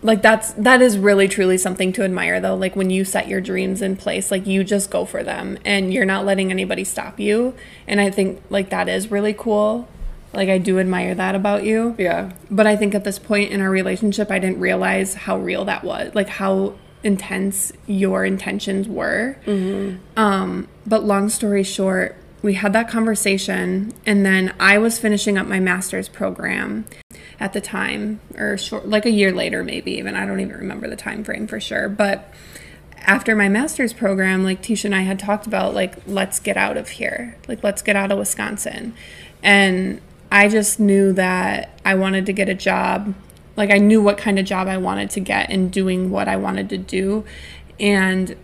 [0.04, 2.56] like that's that is really truly something to admire though.
[2.56, 5.94] Like when you set your dreams in place like you just go for them and
[5.94, 7.56] you're not letting anybody stop you.
[7.88, 9.88] And i think like that is really cool.
[10.34, 11.96] Like i do admire that about you.
[11.98, 12.34] Yeah.
[12.52, 15.84] but i think at this point in our relationship i didn't realize how real that
[15.84, 19.38] was like how intense your intentions were.
[19.46, 19.96] Hmm.
[20.18, 25.48] um but long story short we had that conversation and then i was finishing up
[25.48, 26.86] my master's program
[27.39, 30.15] at the time or short like a year later maybe even.
[30.15, 31.89] I don't even remember the time frame for sure.
[31.89, 32.34] But
[32.98, 36.78] after my master's program like tisha and i had talked about like let's get out
[36.78, 37.38] of here.
[37.48, 38.93] Like let's get out of wisconsin.
[39.41, 43.13] And i just knew that i wanted to get a job.
[43.56, 46.36] Like i knew what kind of job i wanted to get and doing what i
[46.36, 47.26] wanted to do.
[47.80, 48.36] And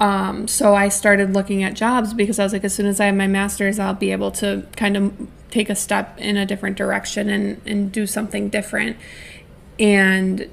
[0.00, 3.06] um, so I started looking at jobs because I was like, as soon as I
[3.06, 5.12] have my master's, I'll be able to kind of
[5.50, 8.96] take a step in a different direction and, and do something different.
[9.78, 10.48] And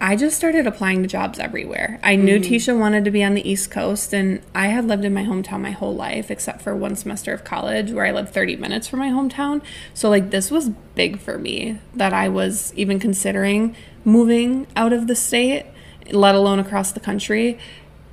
[0.00, 1.98] I just started applying to jobs everywhere.
[2.02, 2.52] I knew mm-hmm.
[2.52, 5.60] Tisha wanted to be on the East Coast, and I had lived in my hometown
[5.60, 8.98] my whole life, except for one semester of college where I lived 30 minutes from
[8.98, 9.62] my hometown.
[9.94, 15.06] So, like, this was big for me that I was even considering moving out of
[15.06, 15.64] the state,
[16.10, 17.58] let alone across the country.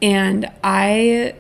[0.01, 1.35] And I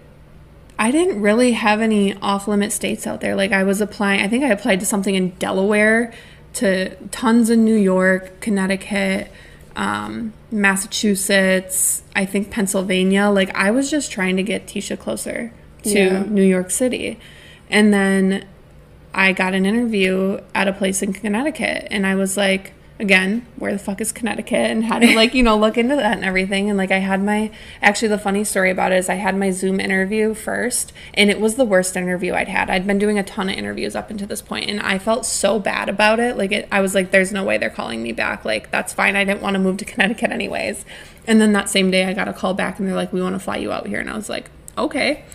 [0.81, 3.35] I didn't really have any off limit states out there.
[3.35, 6.11] Like I was applying, I think I applied to something in Delaware,
[6.53, 9.31] to tons in New York, Connecticut,
[9.75, 13.27] um, Massachusetts, I think Pennsylvania.
[13.27, 16.23] Like I was just trying to get Tisha closer to Yeah.
[16.23, 17.19] New York City.
[17.69, 18.47] And then
[19.13, 23.73] I got an interview at a place in Connecticut and I was like, again, where
[23.73, 24.53] the fuck is Connecticut?
[24.53, 26.69] And how to like, you know, look into that and everything.
[26.69, 29.51] And like I had my actually the funny story about it is I had my
[29.51, 32.69] Zoom interview first and it was the worst interview I'd had.
[32.69, 35.59] I'd been doing a ton of interviews up until this point and I felt so
[35.59, 36.37] bad about it.
[36.37, 38.45] Like it, I was like, there's no way they're calling me back.
[38.45, 39.15] Like that's fine.
[39.15, 40.85] I didn't want to move to Connecticut anyways.
[41.27, 43.35] And then that same day I got a call back and they're like, we want
[43.35, 43.99] to fly you out here.
[43.99, 45.25] And I was like, okay.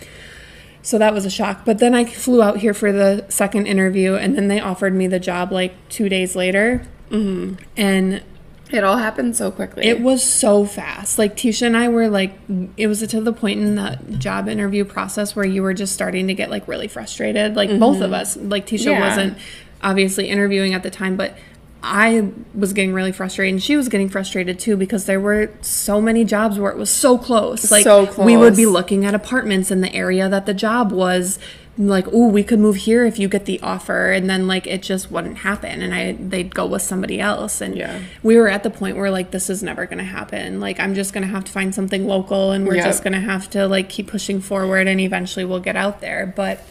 [0.81, 1.65] So that was a shock.
[1.65, 5.05] But then I flew out here for the second interview, and then they offered me
[5.05, 6.87] the job like two days later.
[7.11, 7.63] Mm-hmm.
[7.77, 8.23] And
[8.71, 9.85] It all happened so quickly.
[9.85, 11.17] it was so fast.
[11.17, 12.33] Like Tisha and I were like,
[12.75, 16.27] it was to the point in the job interview process where you were just starting
[16.27, 17.55] to get like really frustrated.
[17.55, 18.35] Like both of us.
[18.37, 18.99] Like Tisha Yeah.
[18.99, 19.37] wasn't
[19.81, 21.37] obviously interviewing at the time, but
[21.83, 26.01] I was getting really frustrated and she was getting frustrated too because there were so
[26.01, 27.71] many jobs where it was so close.
[27.71, 28.25] Like So close.
[28.25, 31.37] we would be looking at apartments in the area that the job was
[31.77, 34.81] like, oh, we could move here if you get the offer, and then like it
[34.81, 37.99] just wouldn't happen, and I they'd go with somebody else, and Yeah.
[38.23, 40.59] we were at the point where like this is never gonna happen.
[40.59, 43.67] Like I'm just gonna have to find something local, and we're just gonna have to
[43.67, 46.33] like keep pushing forward, and eventually we'll get out there.
[46.35, 46.63] But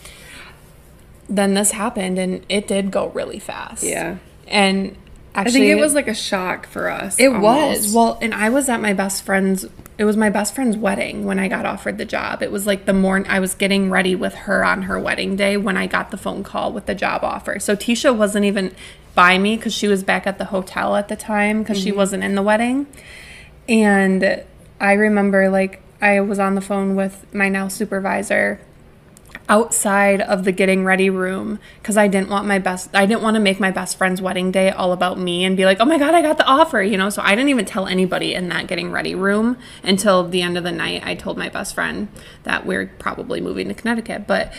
[1.28, 3.82] then this happened, and it did go really fast.
[3.82, 4.16] Yeah.
[4.48, 4.96] and
[5.34, 7.18] I think it was like a shock for us.
[7.20, 7.42] it almost.
[7.82, 7.94] was.
[7.94, 9.66] Well, and I was at my best friend's
[9.98, 12.42] it was my best friend's wedding when I got offered the job.
[12.42, 15.56] It was like the morning I was getting ready with her on her wedding day
[15.56, 17.58] when I got the phone call with the job offer.
[17.58, 18.74] So Tisha wasn't even
[19.14, 21.96] by me cuz she was back at the hotel at the time cuz she mm-hmm.
[21.96, 22.86] wasn't in the wedding.
[23.68, 24.42] And
[24.78, 28.60] I remember like I was on the phone with my now supervisor
[29.48, 33.34] outside of the getting ready room because I didn't want my best I didn't want
[33.34, 35.98] to make my best friend's wedding day all about me and be like, "Oh my
[35.98, 37.10] god, I got the offer," you know?
[37.10, 40.64] So I didn't even tell anybody in that getting ready room until the end of
[40.64, 41.02] the night.
[41.04, 42.08] I told my best friend
[42.42, 44.52] that we're probably moving to Connecticut, but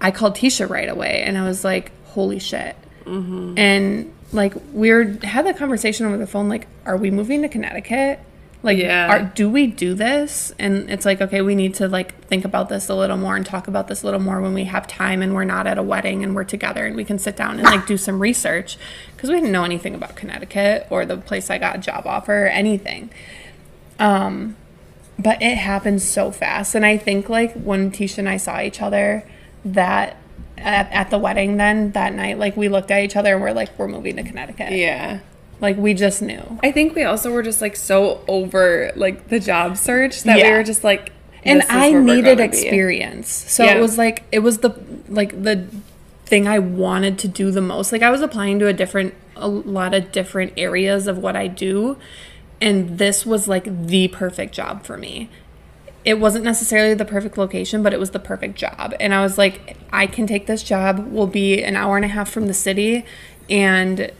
[0.00, 3.58] I called Tisha right away and I was like, "Holy shit." Mm-hmm.
[3.58, 7.48] And like we were had that conversation over the phone like, "Are we moving to
[7.48, 8.20] Connecticut?"
[8.66, 9.08] Like, Yeah.
[9.08, 10.52] are, do we do this?
[10.58, 13.46] And it's like, okay, we need to like think about this a little more and
[13.46, 15.82] talk about this a little more when we have time and we're not at a
[15.82, 18.76] wedding and we're together and we can sit down and like do some research
[19.14, 22.44] because we didn't know anything about Connecticut or the place I got a job offer
[22.44, 23.08] or anything.
[23.98, 24.56] Um,
[25.18, 28.82] but it happened so fast, and I think like when Tisha and I saw each
[28.82, 29.24] other,
[29.64, 30.18] that
[30.58, 33.52] at, at the wedding then that night, like we looked at each other and we're
[33.52, 34.72] like, we're moving to Connecticut.
[34.72, 35.20] Yeah.
[35.60, 36.58] Like we just knew.
[36.62, 40.50] I think we also were just like so over like the job search that we
[40.50, 41.12] were just like
[41.44, 42.42] and I needed gonna be.
[42.58, 43.28] experience.
[43.30, 43.76] So Yeah.
[43.76, 44.74] it was like it was the
[45.08, 45.66] like the
[46.26, 47.92] thing I wanted to do the most.
[47.92, 51.46] Like I was applying to a different a lot of different areas of what I
[51.46, 51.96] do
[52.60, 55.28] and this was like the perfect job for me.
[56.04, 58.94] It wasn't necessarily the perfect location, but it was the perfect job.
[59.00, 61.06] And I was like I can take this job.
[61.10, 63.04] We'll be an hour and a half from the city
[63.48, 64.10] and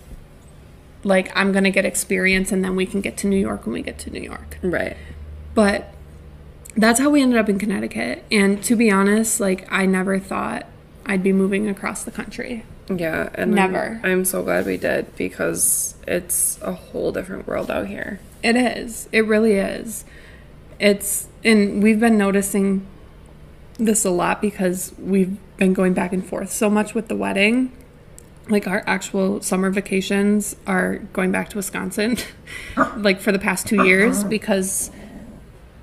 [1.07, 3.73] like I'm going to get experience and then we can get to New York when
[3.73, 4.59] we get to New York.
[4.61, 4.97] Right.
[5.55, 5.95] But
[6.77, 8.25] that's how we ended up in Connecticut.
[8.31, 10.67] And to be honest, like I never thought
[11.07, 12.65] I'd be moving across the country.
[12.89, 13.31] Yeah.
[13.35, 14.01] And Never.
[14.03, 18.19] I'm, I'm so glad we did because it's a whole different world out here.
[18.43, 19.09] It is.
[19.13, 20.05] It really is.
[20.81, 22.85] It's and we've been noticing
[23.79, 27.71] this a lot because we've been going back and forth so much with the wedding.
[28.49, 32.17] Like our actual summer vacations are going back to Wisconsin
[32.97, 34.29] like for the past 2 years uh-huh.
[34.29, 34.91] because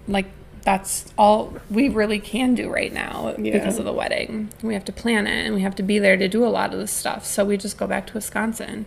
[0.08, 0.28] like
[0.62, 3.52] that's all we really can do right now Yeah.
[3.54, 4.50] because of the wedding.
[4.62, 6.74] We have to plan it and we have to be there to do a lot
[6.74, 7.26] of this stuff.
[7.26, 8.86] So we just go back to Wisconsin.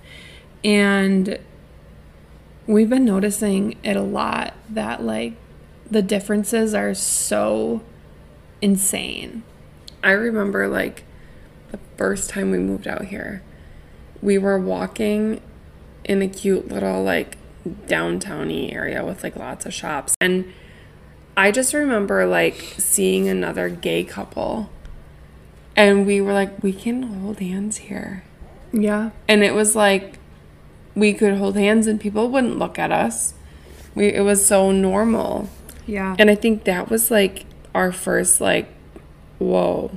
[0.65, 1.39] And
[2.67, 5.35] we've been noticing it a lot that like
[5.91, 7.83] the differences are so
[8.63, 9.43] insane.
[10.03, 11.05] I remember like
[11.73, 13.43] the first time we moved out here,
[14.27, 15.41] we were walking
[16.05, 17.39] in a cute little like
[17.87, 20.17] downtowny area with like lots of shops.
[20.21, 20.53] And
[21.37, 24.69] I just remember like seeing another gay couple
[25.77, 28.25] and we were like, we can hold hands here.
[28.73, 29.11] Yeah.
[29.29, 30.19] And it was like
[30.97, 33.35] we could hold hands and people wouldn't look at us.
[33.95, 35.49] We it was so normal.
[35.87, 36.17] Yeah.
[36.19, 38.67] And I think that was like our first like
[39.39, 39.97] whoa.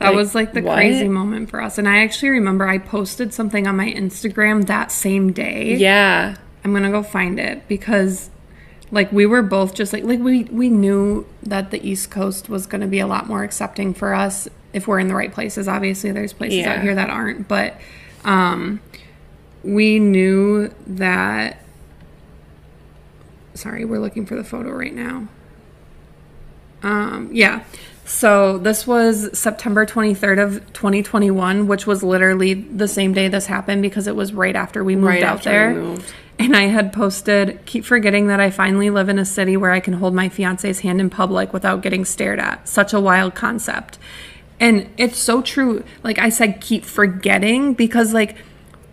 [0.00, 0.76] That was like the what?
[0.76, 1.76] crazy moment for us.
[1.76, 5.76] And I actually remember I posted something on my Instagram that same day.
[5.76, 6.36] Yeah.
[6.64, 8.30] I'm gonna go find it because
[8.90, 12.66] like we were both just like like we we knew that the East Coast was
[12.66, 15.68] gonna be a lot more accepting for us if we're in the right places.
[15.68, 17.78] Obviously there's places out here that aren't, but
[18.24, 18.80] um
[19.62, 21.62] we knew that
[23.52, 25.28] sorry, we're looking for the photo right now.
[26.82, 27.64] Um yeah.
[28.10, 33.82] So this was September 23rd of 2021, which was literally the same day this happened
[33.82, 35.74] because it was right after we moved Right out there.
[35.74, 36.12] moved.
[36.36, 39.78] And I had posted, keep forgetting that I finally live in a city where I
[39.78, 42.68] can hold my fiance's hand in public without getting stared at.
[42.68, 43.96] Such a wild concept.
[44.58, 45.84] And it's so true.
[46.02, 48.36] Like I said, keep forgetting because, like,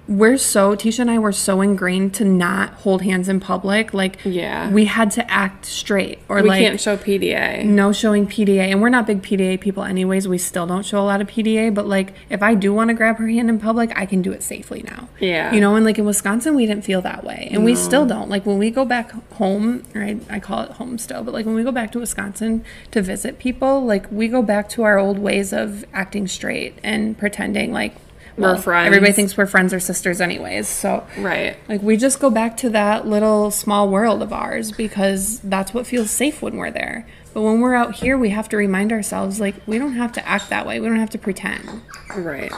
[0.08, 3.93] we're so, Tisha and I were so ingrained to not hold hands in public.
[3.93, 4.72] Like, Yeah.
[4.72, 7.63] we had to act straight or We like, can't show PDA.
[7.65, 10.28] no showing PDA, and we're not big PDA people anyways.
[10.28, 12.93] We still don't show a lot of PDA, but like if I do want to
[12.93, 15.10] grab her hand in public, I can do it safely now.
[15.20, 15.54] Yeah.
[15.54, 18.30] You know, and like in Wisconsin, we didn't feel that way, and we still don't.
[18.30, 20.22] Like when we go back home, right?
[20.30, 23.39] I call it home still, but like when we go back to Wisconsin to visit
[23.39, 27.93] people, like we go back to our old ways of acting straight and pretending like
[28.38, 28.88] We're friends.
[28.88, 30.67] Everybody thinks we're friends or sisters, anyways.
[30.67, 31.57] So Right.
[31.67, 35.88] like we just go back to that little small world of ours because that's what
[35.88, 37.07] feels safe when we're there.
[37.33, 40.27] But when we're out here, we have to remind ourselves like we don't have to
[40.27, 40.79] act that way.
[40.79, 41.81] We don't have to pretend.
[42.15, 42.51] Right.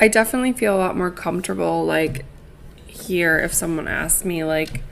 [0.00, 2.24] I definitely feel a lot more comfortable like
[2.86, 4.82] here if someone asks me like,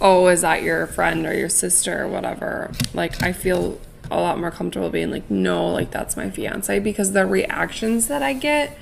[0.00, 3.80] "Oh, is that your friend or your sister or whatever?" Like I feel
[4.10, 8.22] a lot more comfortable being like, "No, like that's my fiance" because the reactions that
[8.22, 8.76] I get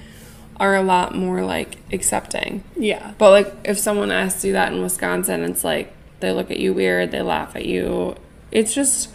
[0.59, 2.65] are a lot more like accepting.
[2.77, 3.15] Yeah.
[3.19, 6.73] But like if someone asks you that in Wisconsin, it's like they look at you
[6.73, 8.17] weird, they laugh at you.
[8.51, 9.11] It's just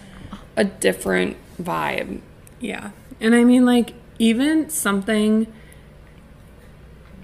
[0.56, 2.22] a different vibe.
[2.60, 2.92] Yeah.
[3.20, 5.52] And I mean, like, even something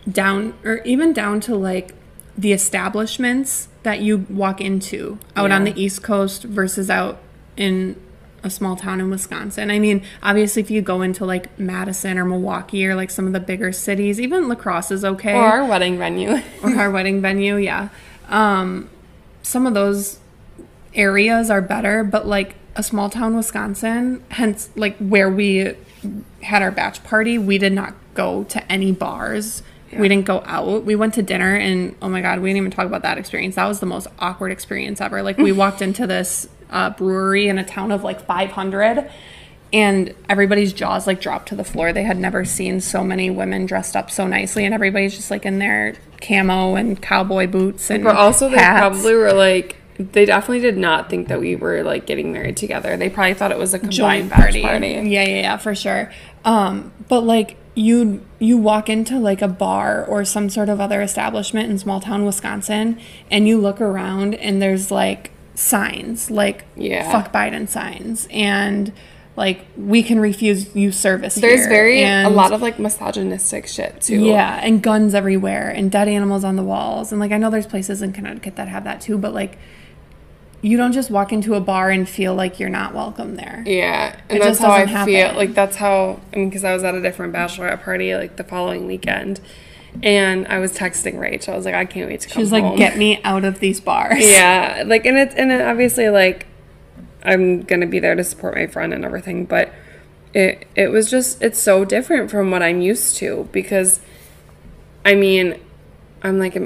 [0.09, 1.93] down, or even down to like
[2.37, 7.19] the establishments that you walk into out on the East Coast versus out
[7.55, 7.99] in
[8.47, 9.69] a small town in Wisconsin.
[9.69, 13.33] I mean, obviously, if you go into like Madison or Milwaukee or like some of
[13.33, 15.35] the bigger cities, even La Crosse is okay.
[15.35, 16.41] Or our wedding venue.
[16.63, 17.89] or our wedding venue, yeah.
[18.29, 18.89] Um,
[19.43, 20.19] some of those
[20.95, 25.75] areas are better, but like a small town Wisconsin, hence like where we
[26.41, 29.61] had our batch party, we did not go to any bars.
[29.97, 30.83] We didn't go out.
[30.83, 33.55] We went to dinner and oh my god, we didn't even talk about that experience.
[33.55, 35.23] That was the most awkward experience ever.
[35.23, 39.09] Like we walked into this uh, brewery in a town of like 500
[39.73, 41.91] and everybody's jaws like dropped to the floor.
[41.91, 45.45] They had never seen so many women dressed up so nicely, and everybody's just like
[45.45, 50.61] in their camo and cowboy boots and But also, they probably were like, they definitely
[50.61, 52.95] did not think that we were like getting married together.
[52.97, 54.61] They probably thought it was a combined joint party.
[54.61, 54.87] party.
[54.87, 56.11] Yeah, yeah, yeah, for sure.
[56.45, 61.01] Um, but like you you walk into like a bar or some sort of other
[61.01, 62.99] establishment in small town Wisconsin
[63.29, 67.11] and you look around and there's like signs like Yeah.
[67.11, 68.93] fuck Biden signs and
[69.35, 73.99] like we can refuse you service There's here, very a lot of like misogynistic shit
[74.01, 74.19] too.
[74.25, 77.11] Yeah, and guns everywhere and dead animals on the walls.
[77.11, 79.57] And like I know there's places in Connecticut that have that too, but like
[80.61, 83.63] you don't just walk into a bar and feel like you're not welcome there.
[83.65, 85.19] Yeah, and It that's just how I doesn't feel.
[85.21, 85.37] happen.
[85.37, 88.43] Like that's how I mean, because I was at a different bachelorette party like the
[88.43, 89.39] following weekend,
[90.03, 91.49] and I was texting Rach.
[91.49, 92.77] I was like, I can't wait to come She was like, home.
[92.77, 96.47] "Get me out of these bars." yeah, like and it's and it obviously like
[97.23, 99.71] I'm gonna be there to support my friend and everything, but
[100.33, 103.99] it it was just it's so different from what I'm used to because
[105.05, 105.59] I mean
[106.23, 106.57] I'm like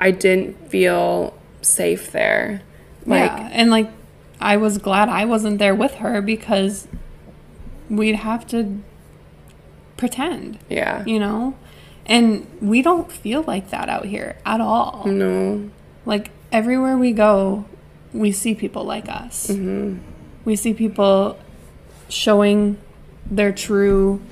[0.00, 2.62] I didn't feel safe there.
[3.04, 3.90] Like yeah, and like
[4.40, 6.88] I was glad I wasn't there with her because
[7.88, 8.80] we'd have to
[9.96, 11.04] pretend, yeah.
[11.04, 11.56] you know?
[12.06, 15.04] And we don't feel like that out here at all.
[15.06, 15.70] No.
[16.04, 17.66] Like everywhere we go,
[18.12, 19.48] we see people like us.
[19.48, 19.98] Mm-hmm.
[20.44, 21.38] We see people
[22.08, 22.78] showing
[23.28, 24.22] their true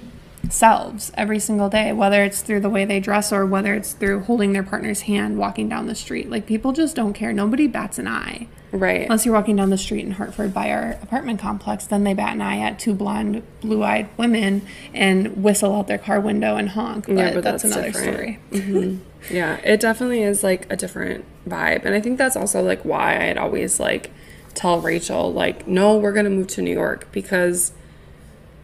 [0.51, 4.21] selves every single day, whether it's through the way they dress or whether it's through
[4.21, 6.31] holding their partner's hand walking down the street.
[6.31, 7.33] Like people just don't care.
[7.33, 8.49] Nobody bats an eye.
[8.73, 9.03] Right.
[9.03, 12.35] Unless you're walking down the street in Hartford by our apartment complex, then they bat
[12.35, 16.71] an eye at two blonde, blue eyed women and whistle out their car window and
[16.71, 17.07] honk.
[17.07, 18.15] But, Yeah, but that's, that's another different.
[18.15, 18.41] story.
[18.51, 19.35] Mm-hmm.
[19.35, 21.85] Yeah, it definitely is like a different vibe.
[21.85, 24.11] And I think that's also like why I'd always like
[24.55, 27.73] tell Rachel, like, no, we're going to move to New York because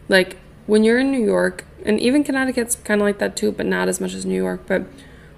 [0.09, 0.35] like
[0.67, 3.87] when you're in New York, and even Connecticut's kind of like that too, but not
[3.87, 4.61] as much as New York.
[4.67, 4.83] But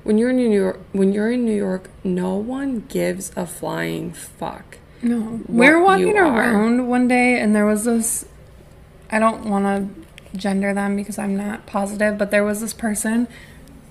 [0.04, 4.12] when you're in New York, when you're in New York, no one gives a flying
[4.14, 4.78] fuck.
[5.02, 5.42] No.
[5.48, 6.26] We were walking are.
[6.26, 8.26] around one day and there was this
[9.10, 13.28] I don't want to gender them because I'm not positive, but there was this person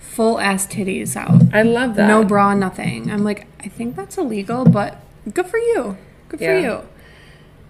[0.00, 1.54] full ass titties out.
[1.54, 2.08] I love that.
[2.08, 3.10] No bra, nothing.
[3.10, 5.00] I'm like, I think that's illegal, but
[5.32, 5.96] good for you.
[6.28, 6.58] Good for Yeah.
[6.60, 6.80] you.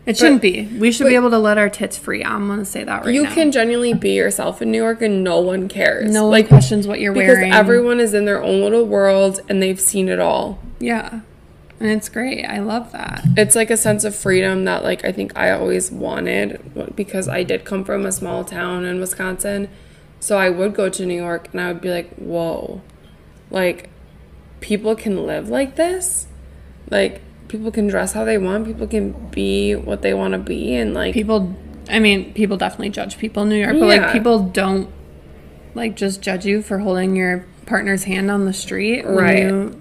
[0.05, 0.67] It shouldn't be.
[0.79, 2.25] We should be able to let our tits free.
[2.25, 3.29] I'm gonna say that right you now.
[3.29, 6.11] You can genuinely be yourself in New York and no one cares.
[6.13, 7.53] no one like questions what you're because wearing.
[7.53, 10.59] everyone is in their own little world and they've seen it all.
[10.81, 11.21] yeah,
[11.79, 12.45] and it's great.
[12.45, 13.25] I love that.
[13.37, 17.45] it's like a sense of freedom that like I think I always wanted because I
[17.45, 19.69] did come from a small town in Wisconsin.
[20.19, 22.81] So I would go to New York and I would be like, "Whoa.
[23.51, 23.89] Like
[24.61, 26.27] people can live like this?
[26.91, 27.21] Like
[27.53, 30.93] people can dress how they want, people can be what they want to be and
[30.95, 31.55] like People,
[31.89, 34.89] I mean, people definitely judge people in New York, but like people don't
[35.75, 39.39] like just judge you for holding your partner's hand on the street when Right.
[39.43, 39.81] you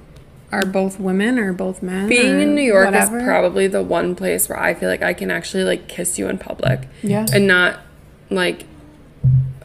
[0.51, 2.07] are both women or both men.
[2.09, 3.17] being in New York whatever.
[3.19, 6.27] is probably the one place where I feel like I can actually like kiss you
[6.27, 7.25] in public Yeah.
[7.33, 7.79] and not
[8.29, 8.65] like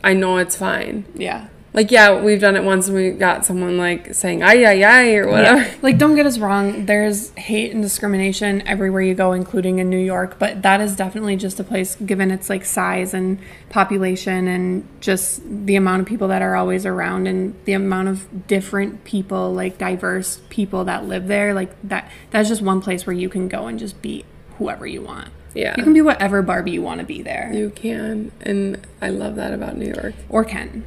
[0.04, 1.04] I know it's fine.
[1.14, 1.48] yeah.
[1.76, 5.14] Like, yeah, we've done it once and we got someone like saying ay ay ay
[5.16, 5.60] or whatever.
[5.60, 5.72] Yeah.
[5.82, 9.98] Like, don't get us wrong, there's hate and discrimination everywhere you go, including in New
[9.98, 14.88] York, but that is definitely just a place, given its like size and population and
[15.02, 19.52] just the amount of people that are always around and the amount of different people,
[19.52, 21.52] like diverse people that live there.
[21.52, 24.24] Like, that that's just one place where you can go and just be
[24.56, 25.28] whoever you want.
[25.54, 25.74] Yeah.
[25.76, 27.50] You can be whatever Barbie you want to be there.
[27.52, 28.32] You can.
[28.40, 30.14] And I love that about New York.
[30.28, 30.84] Or can.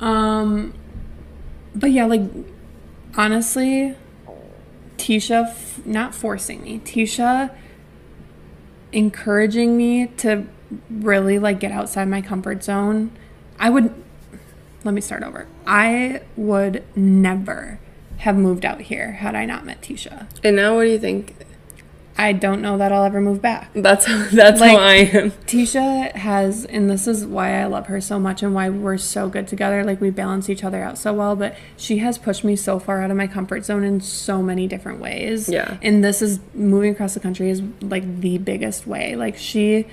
[0.00, 0.74] Um,
[1.74, 2.22] but yeah, like
[3.16, 3.96] honestly,
[4.96, 6.80] Tisha f- not forcing me.
[6.84, 7.54] Tisha
[8.92, 10.46] encouraging me to
[10.90, 13.10] really like get outside my comfort zone.
[13.58, 13.92] I would
[14.84, 15.48] let me start over.
[15.66, 17.80] I would never
[18.18, 20.26] have moved out here had I not met Tisha.
[20.42, 21.34] And now what do you think?
[22.18, 23.70] I don't know that I'll ever move back.
[23.74, 25.30] That's how, that's Like- how I am.
[25.46, 29.28] Tisha has, and this is why I love her so much and why we're so
[29.28, 29.84] good together.
[29.84, 33.02] Like we balance each other out so well, but she has pushed me so far
[33.02, 35.48] out of my comfort zone in so many different ways.
[35.50, 35.76] Yeah.
[35.82, 39.14] And this is moving across the country is like the biggest way.
[39.14, 39.86] Like she,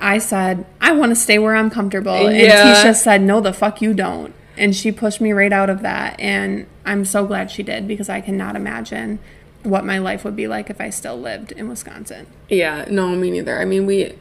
[0.00, 2.28] I said, I want to stay where I'm comfortable.
[2.28, 2.82] And Yeah.
[2.82, 4.32] Tisha said, no, the fuck you don't.
[4.56, 6.18] And she pushed me right out of that.
[6.18, 9.18] And I'm so glad she did because I cannot imagine
[9.64, 12.26] what my life would be like if I still lived in Wisconsin.
[12.48, 13.58] Yeah, no, me neither.
[13.58, 14.14] I mean, we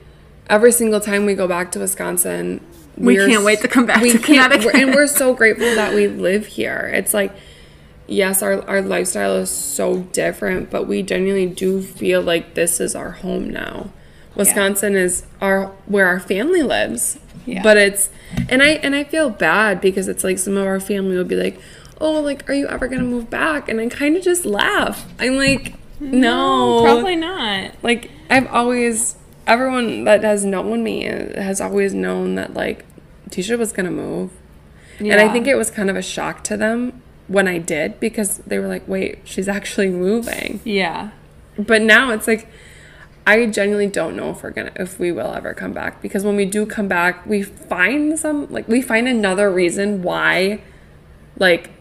[0.49, 2.59] every single time we go back to Wisconsin,
[2.97, 4.75] We can't wait to come back we to can't- Connecticut.
[4.75, 6.91] and we're so grateful that we live here.
[6.93, 7.31] It's like,
[8.07, 12.95] yes, our our lifestyle is so different, but we genuinely do feel like this is
[12.95, 13.89] our home now.
[14.35, 17.19] Wisconsin is our where our family lives.
[17.45, 17.61] Yeah.
[17.61, 18.09] But it's
[18.49, 21.35] and I and I feel bad because it's like some of our family will be
[21.35, 21.59] like,
[22.01, 25.05] "Oh, like are you ever going to move back?" And I kind of just laugh.
[25.19, 27.71] I'm like, "No." Probably not.
[27.81, 29.15] like I've always
[29.45, 32.85] everyone that has known me has always known that like
[33.29, 34.31] Tisha was gonna move,
[34.99, 38.37] and I think it was kind of a shock to them when I did because
[38.39, 41.09] they were like, "Wait, she's actually moving." Yeah.
[41.57, 42.47] But now it's like
[43.25, 46.35] I genuinely don't know if we're gonna if we will ever come back because when
[46.35, 50.61] we do come back, we find some like we find another reason why,
[51.37, 51.71] like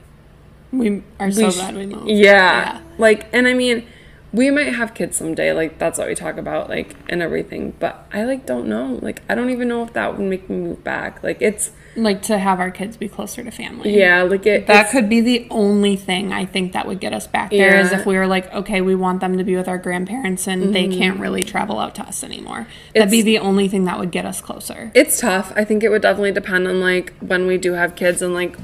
[0.73, 2.09] We are so sh- glad we moved.
[2.09, 2.81] Yeah.
[2.99, 3.87] Like, and I mean,
[4.33, 5.53] we might have kids someday.
[5.53, 7.75] Like, that's what we talk about, like, and everything.
[7.79, 8.99] But I, like, don't know.
[9.03, 11.23] Like, I don't even know if that would make me move back.
[11.23, 13.95] Like, it's, Like to have our kids be closer to family.
[13.99, 14.67] yeah, like, it.
[14.67, 17.91] That could be the only thing I think that would get us back there is
[17.93, 18.01] Yeah.
[18.01, 20.89] if we were like, okay, we want them to be with our grandparents and they
[20.89, 22.67] can't really travel out to us anymore.
[22.95, 23.27] That'd be Mm-hmm.
[23.27, 24.91] The only thing that would get us closer.
[24.95, 25.53] It's tough.
[25.55, 28.57] I think it would definitely depend on, like, when we do have kids and, like,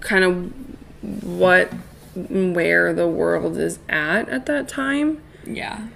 [0.00, 0.52] kind of
[1.02, 1.72] what,
[2.14, 5.22] where the world is at at that time.
[5.46, 5.88] Yeah,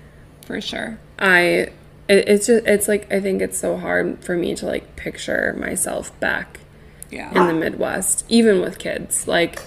[0.46, 0.98] for sure.
[1.18, 1.68] I
[2.08, 5.54] it, it's just it's like I think it's so hard for me to like picture
[5.58, 6.60] myself back
[7.10, 7.30] Yeah.
[7.30, 9.26] in the Midwest, even with kids.
[9.28, 9.60] Like,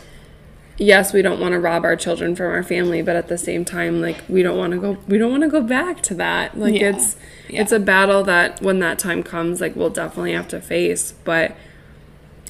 [0.78, 3.64] yes, we don't want to rob our children from our family, but at the same
[3.66, 6.58] time, like we don't want to go we don't want to go back to that.
[6.58, 6.90] Like Yeah.
[6.96, 7.16] it's
[7.50, 7.62] Yeah.
[7.62, 11.14] it's a battle that when that time comes, like we'll definitely have to face.
[11.24, 11.56] But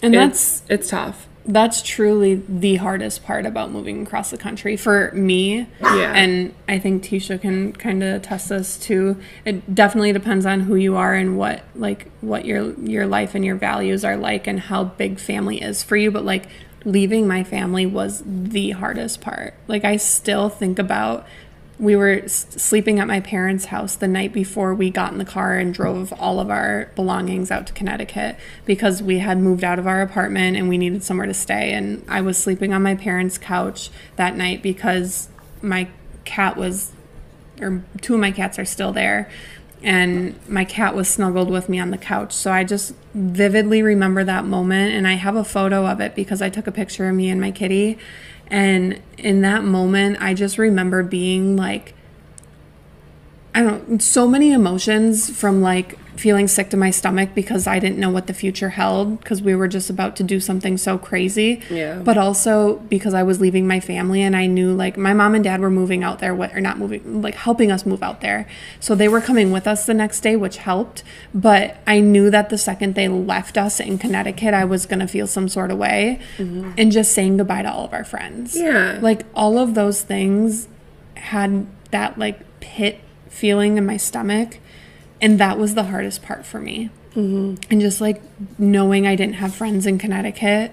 [0.03, 1.27] and that's it's it's tough.
[1.45, 5.67] That's truly the hardest part about moving across the country for me.
[5.81, 6.13] Yeah.
[6.13, 9.17] And I think Tisha can kind of test this too.
[9.45, 13.45] It definitely depends on who you are and what like what your your life and
[13.45, 16.47] your values are like and how big family is for you, but like
[16.83, 19.53] leaving my family was the hardest part.
[19.67, 21.27] Like I still think about
[21.77, 25.57] we were sleeping at my parents' house the night before we got in the car
[25.57, 29.85] and drove all of our belongings out to Connecticut because we had moved out of
[29.85, 31.73] our apartment and we needed somewhere to stay.
[31.73, 35.27] And I was sleeping on my parents' couch that night because
[35.61, 35.89] my
[36.23, 36.93] cat was,
[37.59, 39.29] or two of my cats are still there.
[39.83, 42.31] And my cat was snuggled with me on the couch.
[42.31, 44.93] So I just vividly remember that moment.
[44.93, 47.41] And I have a photo of it because I took a picture of me and
[47.41, 47.97] my kitty.
[48.47, 51.93] And in that moment, I just remember being like,
[53.53, 57.79] I don't know, so many emotions from like feeling sick to my stomach because I
[57.79, 60.97] didn't know what the future held because we were just about to do something so
[60.97, 61.61] crazy.
[61.69, 61.99] Yeah.
[61.99, 65.43] But also because I was leaving my family and I knew like my mom and
[65.43, 68.47] dad were moving out there, what or not moving, like helping us move out there.
[68.79, 71.03] So they were coming with us the next day, which helped.
[71.33, 75.27] But I knew that the second they left us in Connecticut, I was gonna feel
[75.27, 76.71] some sort of way, mm-hmm.
[76.77, 78.55] and just saying goodbye to all of our friends.
[78.55, 78.99] Yeah.
[79.01, 80.67] Like all of those things
[81.15, 82.99] had that like pit
[83.29, 84.59] feeling in my stomach
[85.21, 87.55] and that was the hardest part for me mm-hmm.
[87.69, 88.21] and just like
[88.59, 90.71] knowing i didn't have friends in connecticut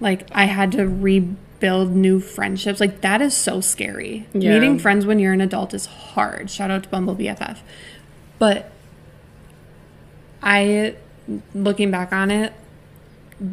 [0.00, 4.54] like i had to rebuild new friendships like that is so scary Yeah.
[4.54, 7.58] meeting friends when you're an adult is hard shout out to bumble bff
[8.38, 8.70] but
[10.42, 10.96] i
[11.54, 12.52] looking back on it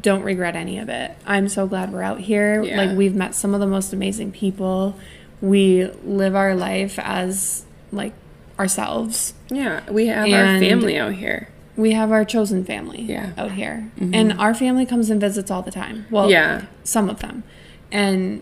[0.02, 1.16] don't regret any of it.
[1.26, 2.64] I'm so glad we're out here.
[2.64, 2.78] Yeah.
[2.78, 4.96] Like we've met some of the most amazing people.
[5.42, 8.14] We live our life as like
[8.60, 9.34] ourselves.
[9.50, 11.48] Yeah, we have our family out here.
[11.78, 13.28] We have our chosen family Yeah.
[13.28, 13.40] Mm-hmm.
[13.40, 13.90] out here.
[14.00, 16.06] And our family comes and visits all the time.
[16.12, 16.64] Well, Yeah.
[16.84, 17.44] some of them.
[17.92, 18.42] And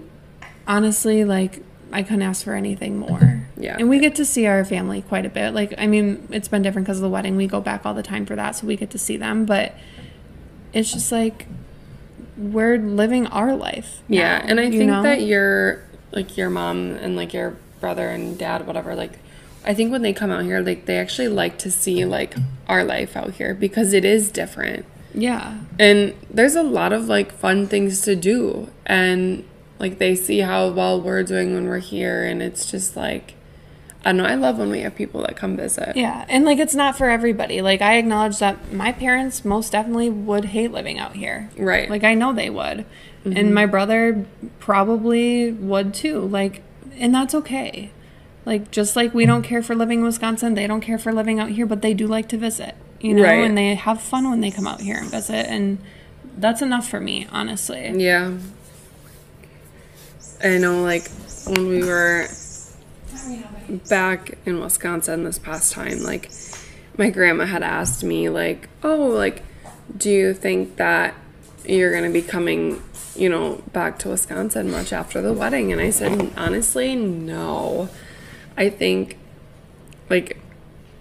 [0.68, 1.61] honestly, like
[1.93, 3.47] I couldn't ask for anything more.
[3.55, 3.78] Yeah.
[3.80, 5.53] And we get to see our family quite a bit.
[5.53, 7.38] Like I mean, it's been different because of the wedding.
[7.38, 9.76] We go back all the time for that, so we get to see them, but
[10.74, 11.45] it's just like
[12.38, 14.01] we're living our life.
[14.09, 15.03] Yeah, now, and I think know?
[15.03, 19.20] that your like your mom and like your brother and dad, whatever, like
[19.66, 22.36] I think when they come out here, like they actually like to see like
[22.68, 24.86] our life out here because it is different.
[25.14, 25.60] Yeah.
[25.80, 29.43] And there's a lot of like fun things to do and
[29.80, 33.34] like they see how well we're doing when we're here and it's just like
[34.05, 35.97] I don't know, I love when we have people that come visit.
[35.97, 37.62] Yeah, and like it's not for everybody.
[37.62, 41.49] Like I acknowledge that my parents most definitely would hate living out here.
[41.58, 41.89] Right.
[41.89, 42.86] Like I know they would.
[43.26, 43.53] And mm-hmm.
[43.53, 44.26] my brother
[44.60, 46.22] probably would too.
[46.22, 46.62] Like
[46.97, 47.91] and that's okay.
[48.48, 49.50] Like just like we don't mm-hmm.
[49.50, 52.08] care for living in Wisconsin, they don't care for living out here, but they do
[52.08, 52.76] like to visit.
[53.02, 53.43] You know, Right.
[53.43, 55.80] and they have fun when they come out here and visit and
[56.38, 57.91] that's enough for me, honestly.
[57.93, 58.38] Yeah.
[60.41, 61.10] I know, like,
[61.45, 62.28] when we were
[63.89, 66.32] back in Wisconsin this past time, like,
[66.98, 69.43] my grandma had asked me, like, oh, like,
[69.98, 71.16] do you think that
[71.66, 72.82] you're going to be coming,
[73.16, 75.74] you know, back to Wisconsin much after the wedding?
[75.74, 77.89] And I said, honestly, no.
[78.58, 79.18] I think,
[80.10, 80.38] like,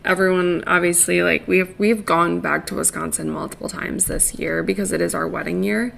[0.07, 5.01] everyone obviously like we've we've gone back to Wisconsin multiple times this year because it
[5.01, 5.93] is our wedding year.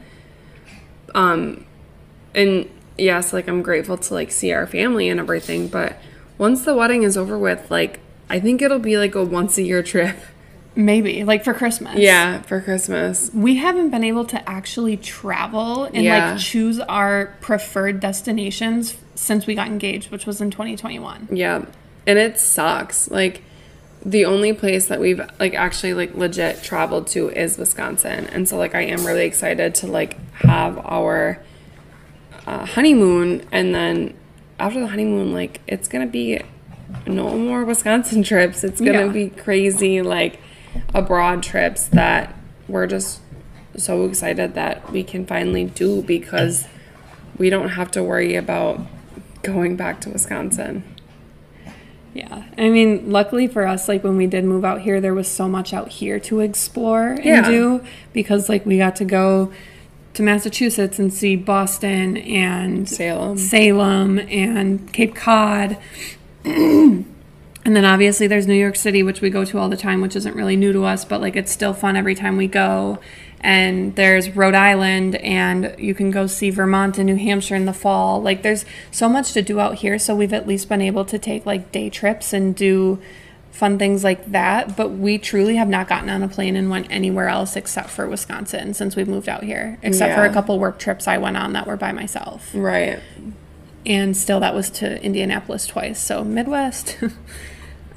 [1.14, 1.66] Um
[2.34, 5.98] and yes, like I'm grateful to like see our family and everything, but
[6.38, 8.00] once the wedding is over with, like
[8.30, 10.16] I think it'll be like a once a year trip.
[10.78, 11.96] Maybe like for Christmas.
[11.98, 13.32] Yeah, for Christmas.
[13.34, 16.30] we haven't been able to actually travel and Yeah.
[16.30, 21.26] like choose our preferred destinations since we got engaged, which was in 2021.
[21.32, 21.64] Yeah.
[22.06, 23.10] And it sucks.
[23.10, 23.42] Like
[24.06, 28.28] the only place that we've like actually like legit traveled to is Wisconsin.
[28.32, 31.40] And so like I am really excited to like have our
[32.46, 34.14] uh, honeymoon and then
[34.60, 36.40] after the honeymoon like it's going to be
[37.04, 38.62] no more Wisconsin trips.
[38.62, 39.26] It's going to Yeah.
[39.28, 40.38] be crazy like
[40.94, 42.34] abroad trips that
[42.66, 43.20] we're just
[43.76, 46.66] so excited that we can finally do because
[47.36, 48.80] we don't have to worry about
[49.42, 50.82] going back to Wisconsin.
[52.14, 52.44] Yeah.
[52.56, 55.48] I mean, luckily for us, like when we did move out here, there was so
[55.48, 57.48] much out here to explore and Yeah.
[57.48, 59.52] do because like we got to go
[60.14, 63.38] to Massachusetts and see Boston and Salem.
[63.38, 65.76] Salem and Cape Cod.
[67.68, 70.16] and then obviously there's New York City, which we go to all the time, which
[70.16, 72.98] isn't really new to us, but like it's still fun every time we go.
[73.40, 77.74] And there's Rhode Island, and you can go see Vermont and New Hampshire in the
[77.74, 78.22] fall.
[78.22, 81.18] Like there's so much to do out here, so we've at least been able to
[81.18, 82.98] take like day trips and do
[83.52, 84.74] fun things like that.
[84.74, 88.08] But we truly have not gotten on a plane and went anywhere else except for
[88.08, 91.52] Wisconsin since we've moved out here, except for a couple work trips I went on
[91.52, 92.98] that were by myself Right.
[93.84, 96.00] and still that was to Indianapolis twice.
[96.00, 96.96] So Midwest.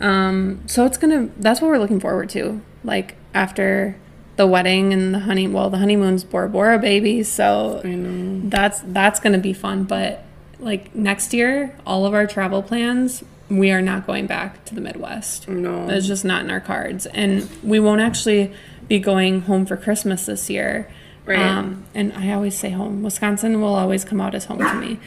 [0.02, 1.30] um, so it's gonna.
[1.38, 2.62] That's what we're looking forward to.
[2.84, 3.97] Like after
[4.36, 5.47] the wedding and the honey.
[5.47, 7.24] Well, the honeymoon's Bora Bora, baby.
[7.24, 8.49] So I know.
[8.49, 9.84] that's that's gonna be fun.
[9.84, 10.24] But
[10.60, 14.82] like next year, all of our travel plans, we are not going back to the
[14.82, 15.47] Midwest.
[15.47, 15.89] No.
[15.89, 18.54] It's just not in our cards, and we won't actually
[18.88, 20.89] be going home for Christmas this year.
[21.26, 21.39] Right.
[21.39, 23.04] Um, and I always say home.
[23.04, 24.99] Wisconsin will always come out as home to me.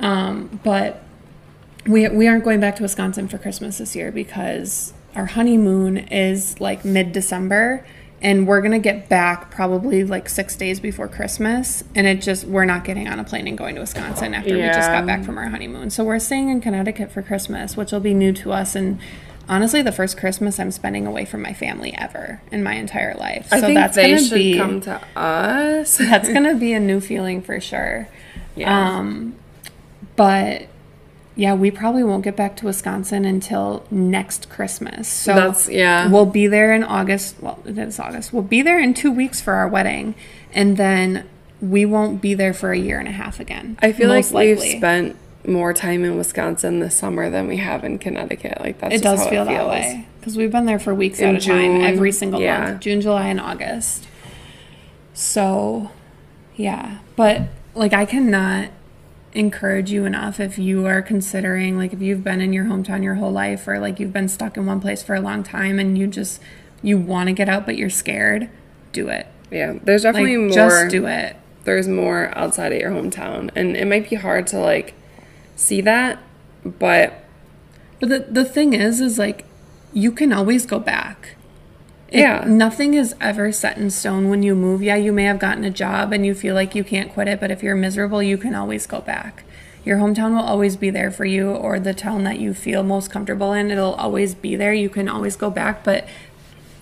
[0.00, 1.02] Um, but
[1.86, 6.60] we we aren't going back to Wisconsin for Christmas this year because our honeymoon is
[6.60, 7.86] like mid December
[8.20, 12.64] and we're gonna get back probably like six days before Christmas and it just we're
[12.64, 15.38] not getting on a plane and going to Wisconsin after we just got back from
[15.38, 15.90] our honeymoon.
[15.90, 18.98] So we're staying in Connecticut for Christmas, which will be new to us and
[19.48, 23.48] honestly the first Christmas I'm spending away from my family ever in my entire life.
[23.52, 25.96] I so that's they gonna should be come to us.
[25.96, 28.08] that's gonna be a new feeling for sure.
[28.56, 28.98] Yeah.
[28.98, 29.36] Um,
[30.16, 30.66] but
[31.38, 35.06] yeah, we probably won't get back to Wisconsin until next Christmas.
[35.06, 36.10] So That's- yeah.
[36.10, 37.36] We'll be there in August.
[37.40, 38.32] Well, it is August.
[38.32, 40.16] We'll be there in two weeks for our wedding,
[40.52, 41.24] and then
[41.60, 43.78] we won't be there for a year and a half again.
[43.80, 45.14] I feel like we've spent
[45.46, 48.58] more time in Wisconsin this summer than we have in Connecticut.
[48.60, 49.70] Like that's It does how feel it that feels.
[49.70, 52.64] way because we've been there for weeks In at a time, every single yeah.
[52.64, 54.08] month, June, July, and August.
[55.14, 55.90] So,
[56.56, 57.42] yeah, but
[57.74, 58.70] like I cannot
[59.34, 63.16] encourage you enough if you are considering like if you've been in your hometown your
[63.16, 65.98] whole life or like you've been stuck in one place for a long time and
[65.98, 66.40] you just
[66.82, 68.48] you want to get out but you're scared
[68.92, 70.50] do it Yeah, there's Like definitely more.
[70.50, 71.36] just do it.
[71.64, 74.94] There's more outside of your hometown, and it might be hard to like
[75.56, 76.18] see that,
[76.64, 77.12] but
[78.00, 79.44] But the the thing is, is like
[79.92, 81.34] you can always go back.
[82.10, 82.44] It- Yeah.
[82.46, 84.82] Nothing is ever set in stone when you move.
[84.82, 87.38] Yeah, you may have gotten a job and you feel like you can't quit it,
[87.40, 89.44] but if you're miserable, you can always go back.
[89.84, 93.10] Your hometown will always be there for you, or the town that you feel most
[93.10, 94.72] comfortable in, it'll always be there.
[94.72, 95.84] You can always go back.
[95.84, 96.06] But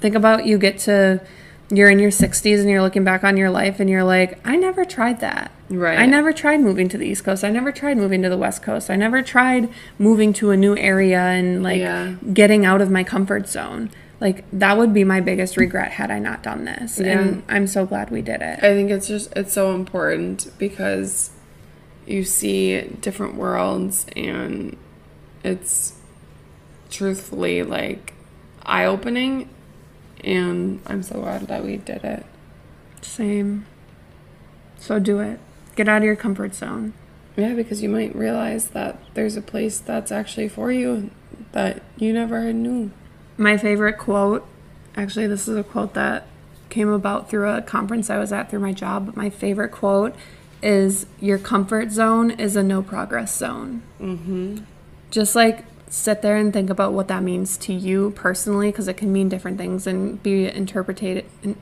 [0.00, 1.20] think about you get to,
[1.70, 4.56] you're in your 60s and you're looking back on your life and you're like, I
[4.56, 5.50] never tried that.
[5.68, 5.98] Right.
[5.98, 7.42] I never tried moving to the East Coast.
[7.44, 8.88] I never tried moving to the West Coast.
[8.90, 9.68] I never tried
[9.98, 12.12] moving to a new area and like Yeah.
[12.32, 13.90] getting out of my comfort zone.
[14.20, 16.98] Like that would be my biggest regret had I not done this.
[16.98, 18.58] And I'm so glad we did it.
[18.58, 21.30] I think it's just it's so important because
[22.06, 24.76] you see different worlds and
[25.44, 25.98] it's
[26.88, 28.14] truthfully like
[28.64, 29.48] eye opening
[30.24, 32.24] and I'm so glad that we did it.
[33.02, 33.66] Same.
[34.78, 35.40] So do it.
[35.74, 36.94] Get out of your comfort zone.
[37.36, 41.10] Yeah, because you might realize that there's a place that's actually for you
[41.52, 42.90] that you never knew.
[43.38, 44.46] My favorite quote,
[44.96, 46.26] actually, this is a quote that
[46.68, 49.06] came about through a conference I was at through my job.
[49.06, 50.14] But my favorite quote
[50.62, 53.82] is Your comfort zone is a no progress zone.
[54.00, 54.58] Mm-hmm.
[55.10, 58.96] Just like sit there and think about what that means to you personally, because it
[58.96, 61.24] can mean different things and be interpreted.
[61.42, 61.56] In,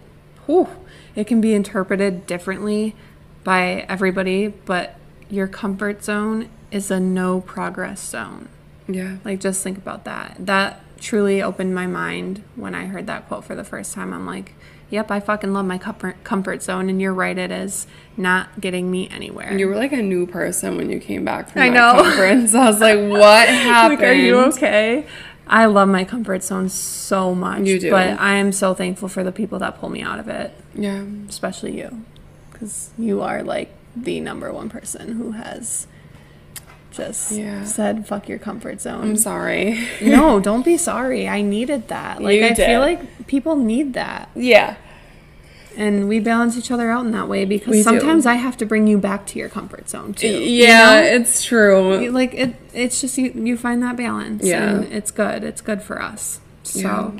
[0.47, 0.69] whew,
[1.15, 2.95] it can be interpreted differently
[3.43, 4.97] by everybody, but
[5.29, 8.49] your comfort zone is a no progress zone.
[8.89, 9.17] Yeah.
[9.25, 10.37] Like, just think about that.
[10.39, 14.13] That truly opened my mind when I heard that quote for the first time.
[14.13, 14.55] I'm like,
[14.91, 16.89] yep, I fucking love my comfort, zone.
[16.89, 17.87] And you're right, it is
[18.17, 19.57] not getting me anywhere.
[19.57, 22.03] You were like a new person when you came back from I that know.
[22.05, 22.55] conference.
[22.55, 24.01] I was like, what happened?
[24.01, 25.07] like, are you okay?
[25.47, 27.63] I love my comfort zone so much.
[27.63, 27.91] You do.
[27.91, 31.05] But I am so thankful for the people that pull me out of it, Yeah.
[31.29, 32.03] especially you.
[32.51, 35.87] Because you are like the number one person who has
[36.97, 37.65] just Yeah.
[37.65, 39.03] said, fuck your comfort zone.
[39.03, 39.87] I'm sorry.
[40.03, 41.29] no, don't be sorry.
[41.29, 42.23] I needed that.
[42.23, 42.67] Like You I did.
[42.67, 44.29] feel like people need that.
[44.35, 44.77] yeah.
[45.77, 47.83] And we balance each other out in that way because We do.
[47.83, 50.29] sometimes I have to bring you back to your comfort zone too.
[50.29, 51.03] you Yeah, know?
[51.03, 52.09] it's true.
[52.11, 54.45] Like it it's just you you find that balance.
[54.45, 54.71] Yeah.
[54.77, 55.43] And it's good.
[55.43, 56.39] It's good for us.
[56.63, 57.11] So Yeah.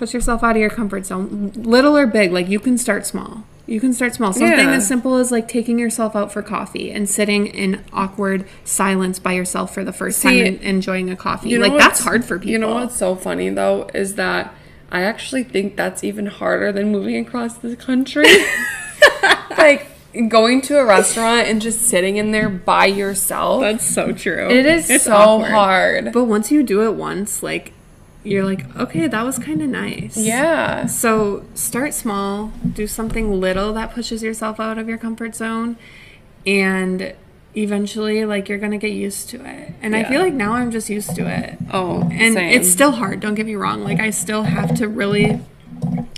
[0.00, 1.52] push yourself out of your comfort zone.
[1.54, 3.44] Little or big, like you can start small.
[3.66, 4.32] You can start small.
[4.32, 4.74] Something Yeah.
[4.76, 9.32] as simple as like taking yourself out for coffee and sitting in awkward silence by
[9.32, 11.48] yourself for the first See, time and enjoying a coffee.
[11.48, 12.52] You know like that's hard for people.
[12.52, 14.54] You know what's so funny though is that
[14.92, 18.26] I actually think that's even harder than moving across the country.
[19.58, 19.86] like
[20.28, 23.60] going to a restaurant and just sitting in there by yourself.
[23.62, 24.48] That's so true.
[24.48, 25.50] it is It's so awkward.
[25.50, 26.12] hard.
[26.12, 27.72] But once you do it once, like
[28.26, 30.16] you're like, okay, that was kind of nice.
[30.16, 30.86] yeah.
[30.86, 35.76] So start small, do something little that pushes yourself out of your comfort zone,
[36.46, 37.14] and
[37.54, 39.72] eventually, like you're gonna get used to it.
[39.80, 41.56] And I feel like now I'm just used to it.
[41.72, 42.50] Oh, And same.
[42.50, 43.20] it's still hard.
[43.20, 43.82] Don't get me wrong.
[43.82, 45.40] Like I still have to really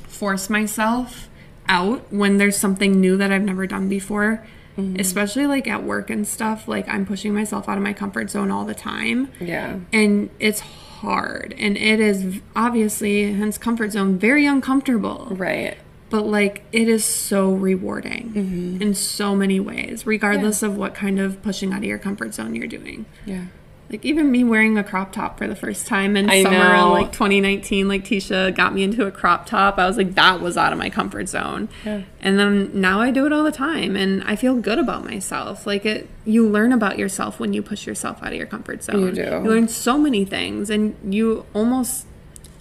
[0.09, 1.29] force myself
[1.69, 4.45] out when there's something new that I've never done before.
[4.77, 5.01] Mm-hmm.
[5.01, 8.51] Especially like at work and stuff, like I'm pushing myself out of my comfort zone
[8.53, 9.77] all the time yeah.
[9.93, 10.63] and it's
[11.01, 15.77] hard and it is obviously hence comfort zone very uncomfortable Right.
[16.11, 18.83] but like it is so rewarding Mm-hmm.
[18.83, 22.55] in so many ways regardless of what kind of pushing out of your comfort zone
[22.55, 23.45] you're doing Yeah.
[23.91, 26.93] Like even me wearing a crop top for the first time in I summer know.
[26.93, 30.57] like 2019 like tisha got me into a crop top i was like that was
[30.59, 32.03] out of my comfort zone Yeah.
[32.21, 35.67] and then now i do it all the time and i feel good about myself
[35.67, 39.01] like it you learn about yourself when you push yourself out of your comfort zone
[39.01, 39.23] You do.
[39.23, 42.07] you learn so many things and you almost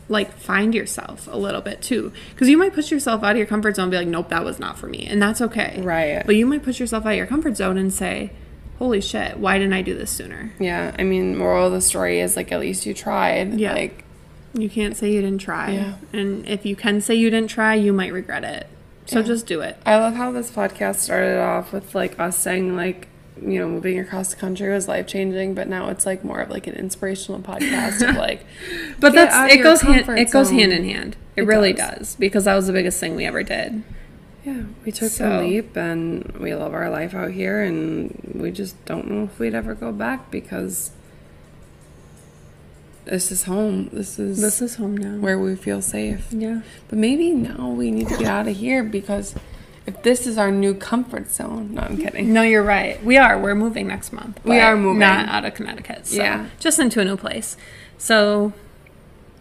[0.10, 3.46] like find yourself a little bit too because you might push yourself out of your
[3.46, 6.26] comfort zone and be like nope that was not for me and that's okay Right.
[6.26, 8.32] but you might push yourself out of your comfort zone and say
[8.80, 10.96] holy shit why didn't i do this sooner Yeah.
[10.98, 13.60] I mean, moral of the story is like at least you tried.
[13.60, 13.74] Yeah.
[13.74, 14.04] Like
[14.54, 15.72] You can't say you didn't try.
[15.72, 15.94] Yeah.
[16.14, 18.68] And if you can say you didn't try, you might regret it.
[19.06, 19.26] So Yeah.
[19.26, 19.78] just do it.
[19.86, 23.08] I love how this podcast started off with like us saying like
[23.40, 26.50] you know moving across the country was life changing, but now it's like more of
[26.50, 28.46] like an inspirational podcast of like.
[29.00, 31.16] But that's it goes hand it goes hand in hand.
[31.36, 31.98] It, It really does.
[32.00, 32.16] does.
[32.16, 33.84] because that was the biggest thing we ever did.
[34.48, 38.50] Yeah, we took So- the leap and we love our life out here, and we
[38.50, 40.92] just don't know if we'd ever go back because
[43.06, 43.90] this is home.
[43.92, 45.18] This is This is home now.
[45.20, 46.28] where we feel safe.
[46.32, 46.62] yeah.
[46.90, 49.36] But maybe now we need to get out of here because
[49.86, 52.32] if this is our new comfort zone, no, I'm kidding.
[52.32, 53.04] No, you're right.
[53.04, 53.38] We are.
[53.40, 54.40] We're moving next month.
[54.46, 55.00] We are moving.
[55.00, 56.08] Not out of Connecticut.
[56.08, 56.46] So Yeah.
[56.60, 57.58] Just into a new place.
[57.98, 58.54] So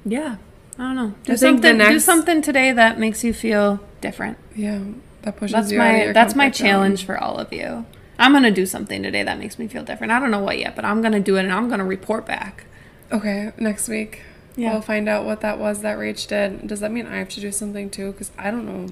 [0.04, 0.36] yeah.
[0.78, 1.14] I don't know.
[1.24, 4.36] Do I something do something today that makes you feel different.
[4.56, 4.80] Yeah,
[5.22, 6.66] that pushes That's you out of my that's my zone.
[6.66, 7.84] challenge for all of you.
[8.18, 10.12] I'm gonna do something today that makes me feel different.
[10.12, 12.64] I don't know what yet, but I'm gonna do it and I'm gonna report back.
[13.12, 14.22] Okay, next week.
[14.56, 14.72] Yeah.
[14.72, 16.66] We'll find out what that was that Rach did.
[16.66, 18.12] Does that mean I have to do something too?
[18.12, 18.88] Because I don't know.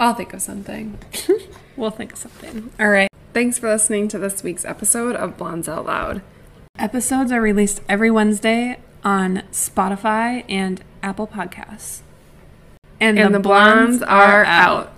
[0.00, 0.98] I'll think of something.
[1.76, 2.70] We'll think of something.
[2.80, 3.10] All right.
[3.34, 6.22] Thanks for listening to this week's episode of Blondes Out Loud.
[6.78, 12.00] Episodes are released every Wednesday on Spotify and Apple Podcasts.
[13.00, 14.92] And the blondes are out.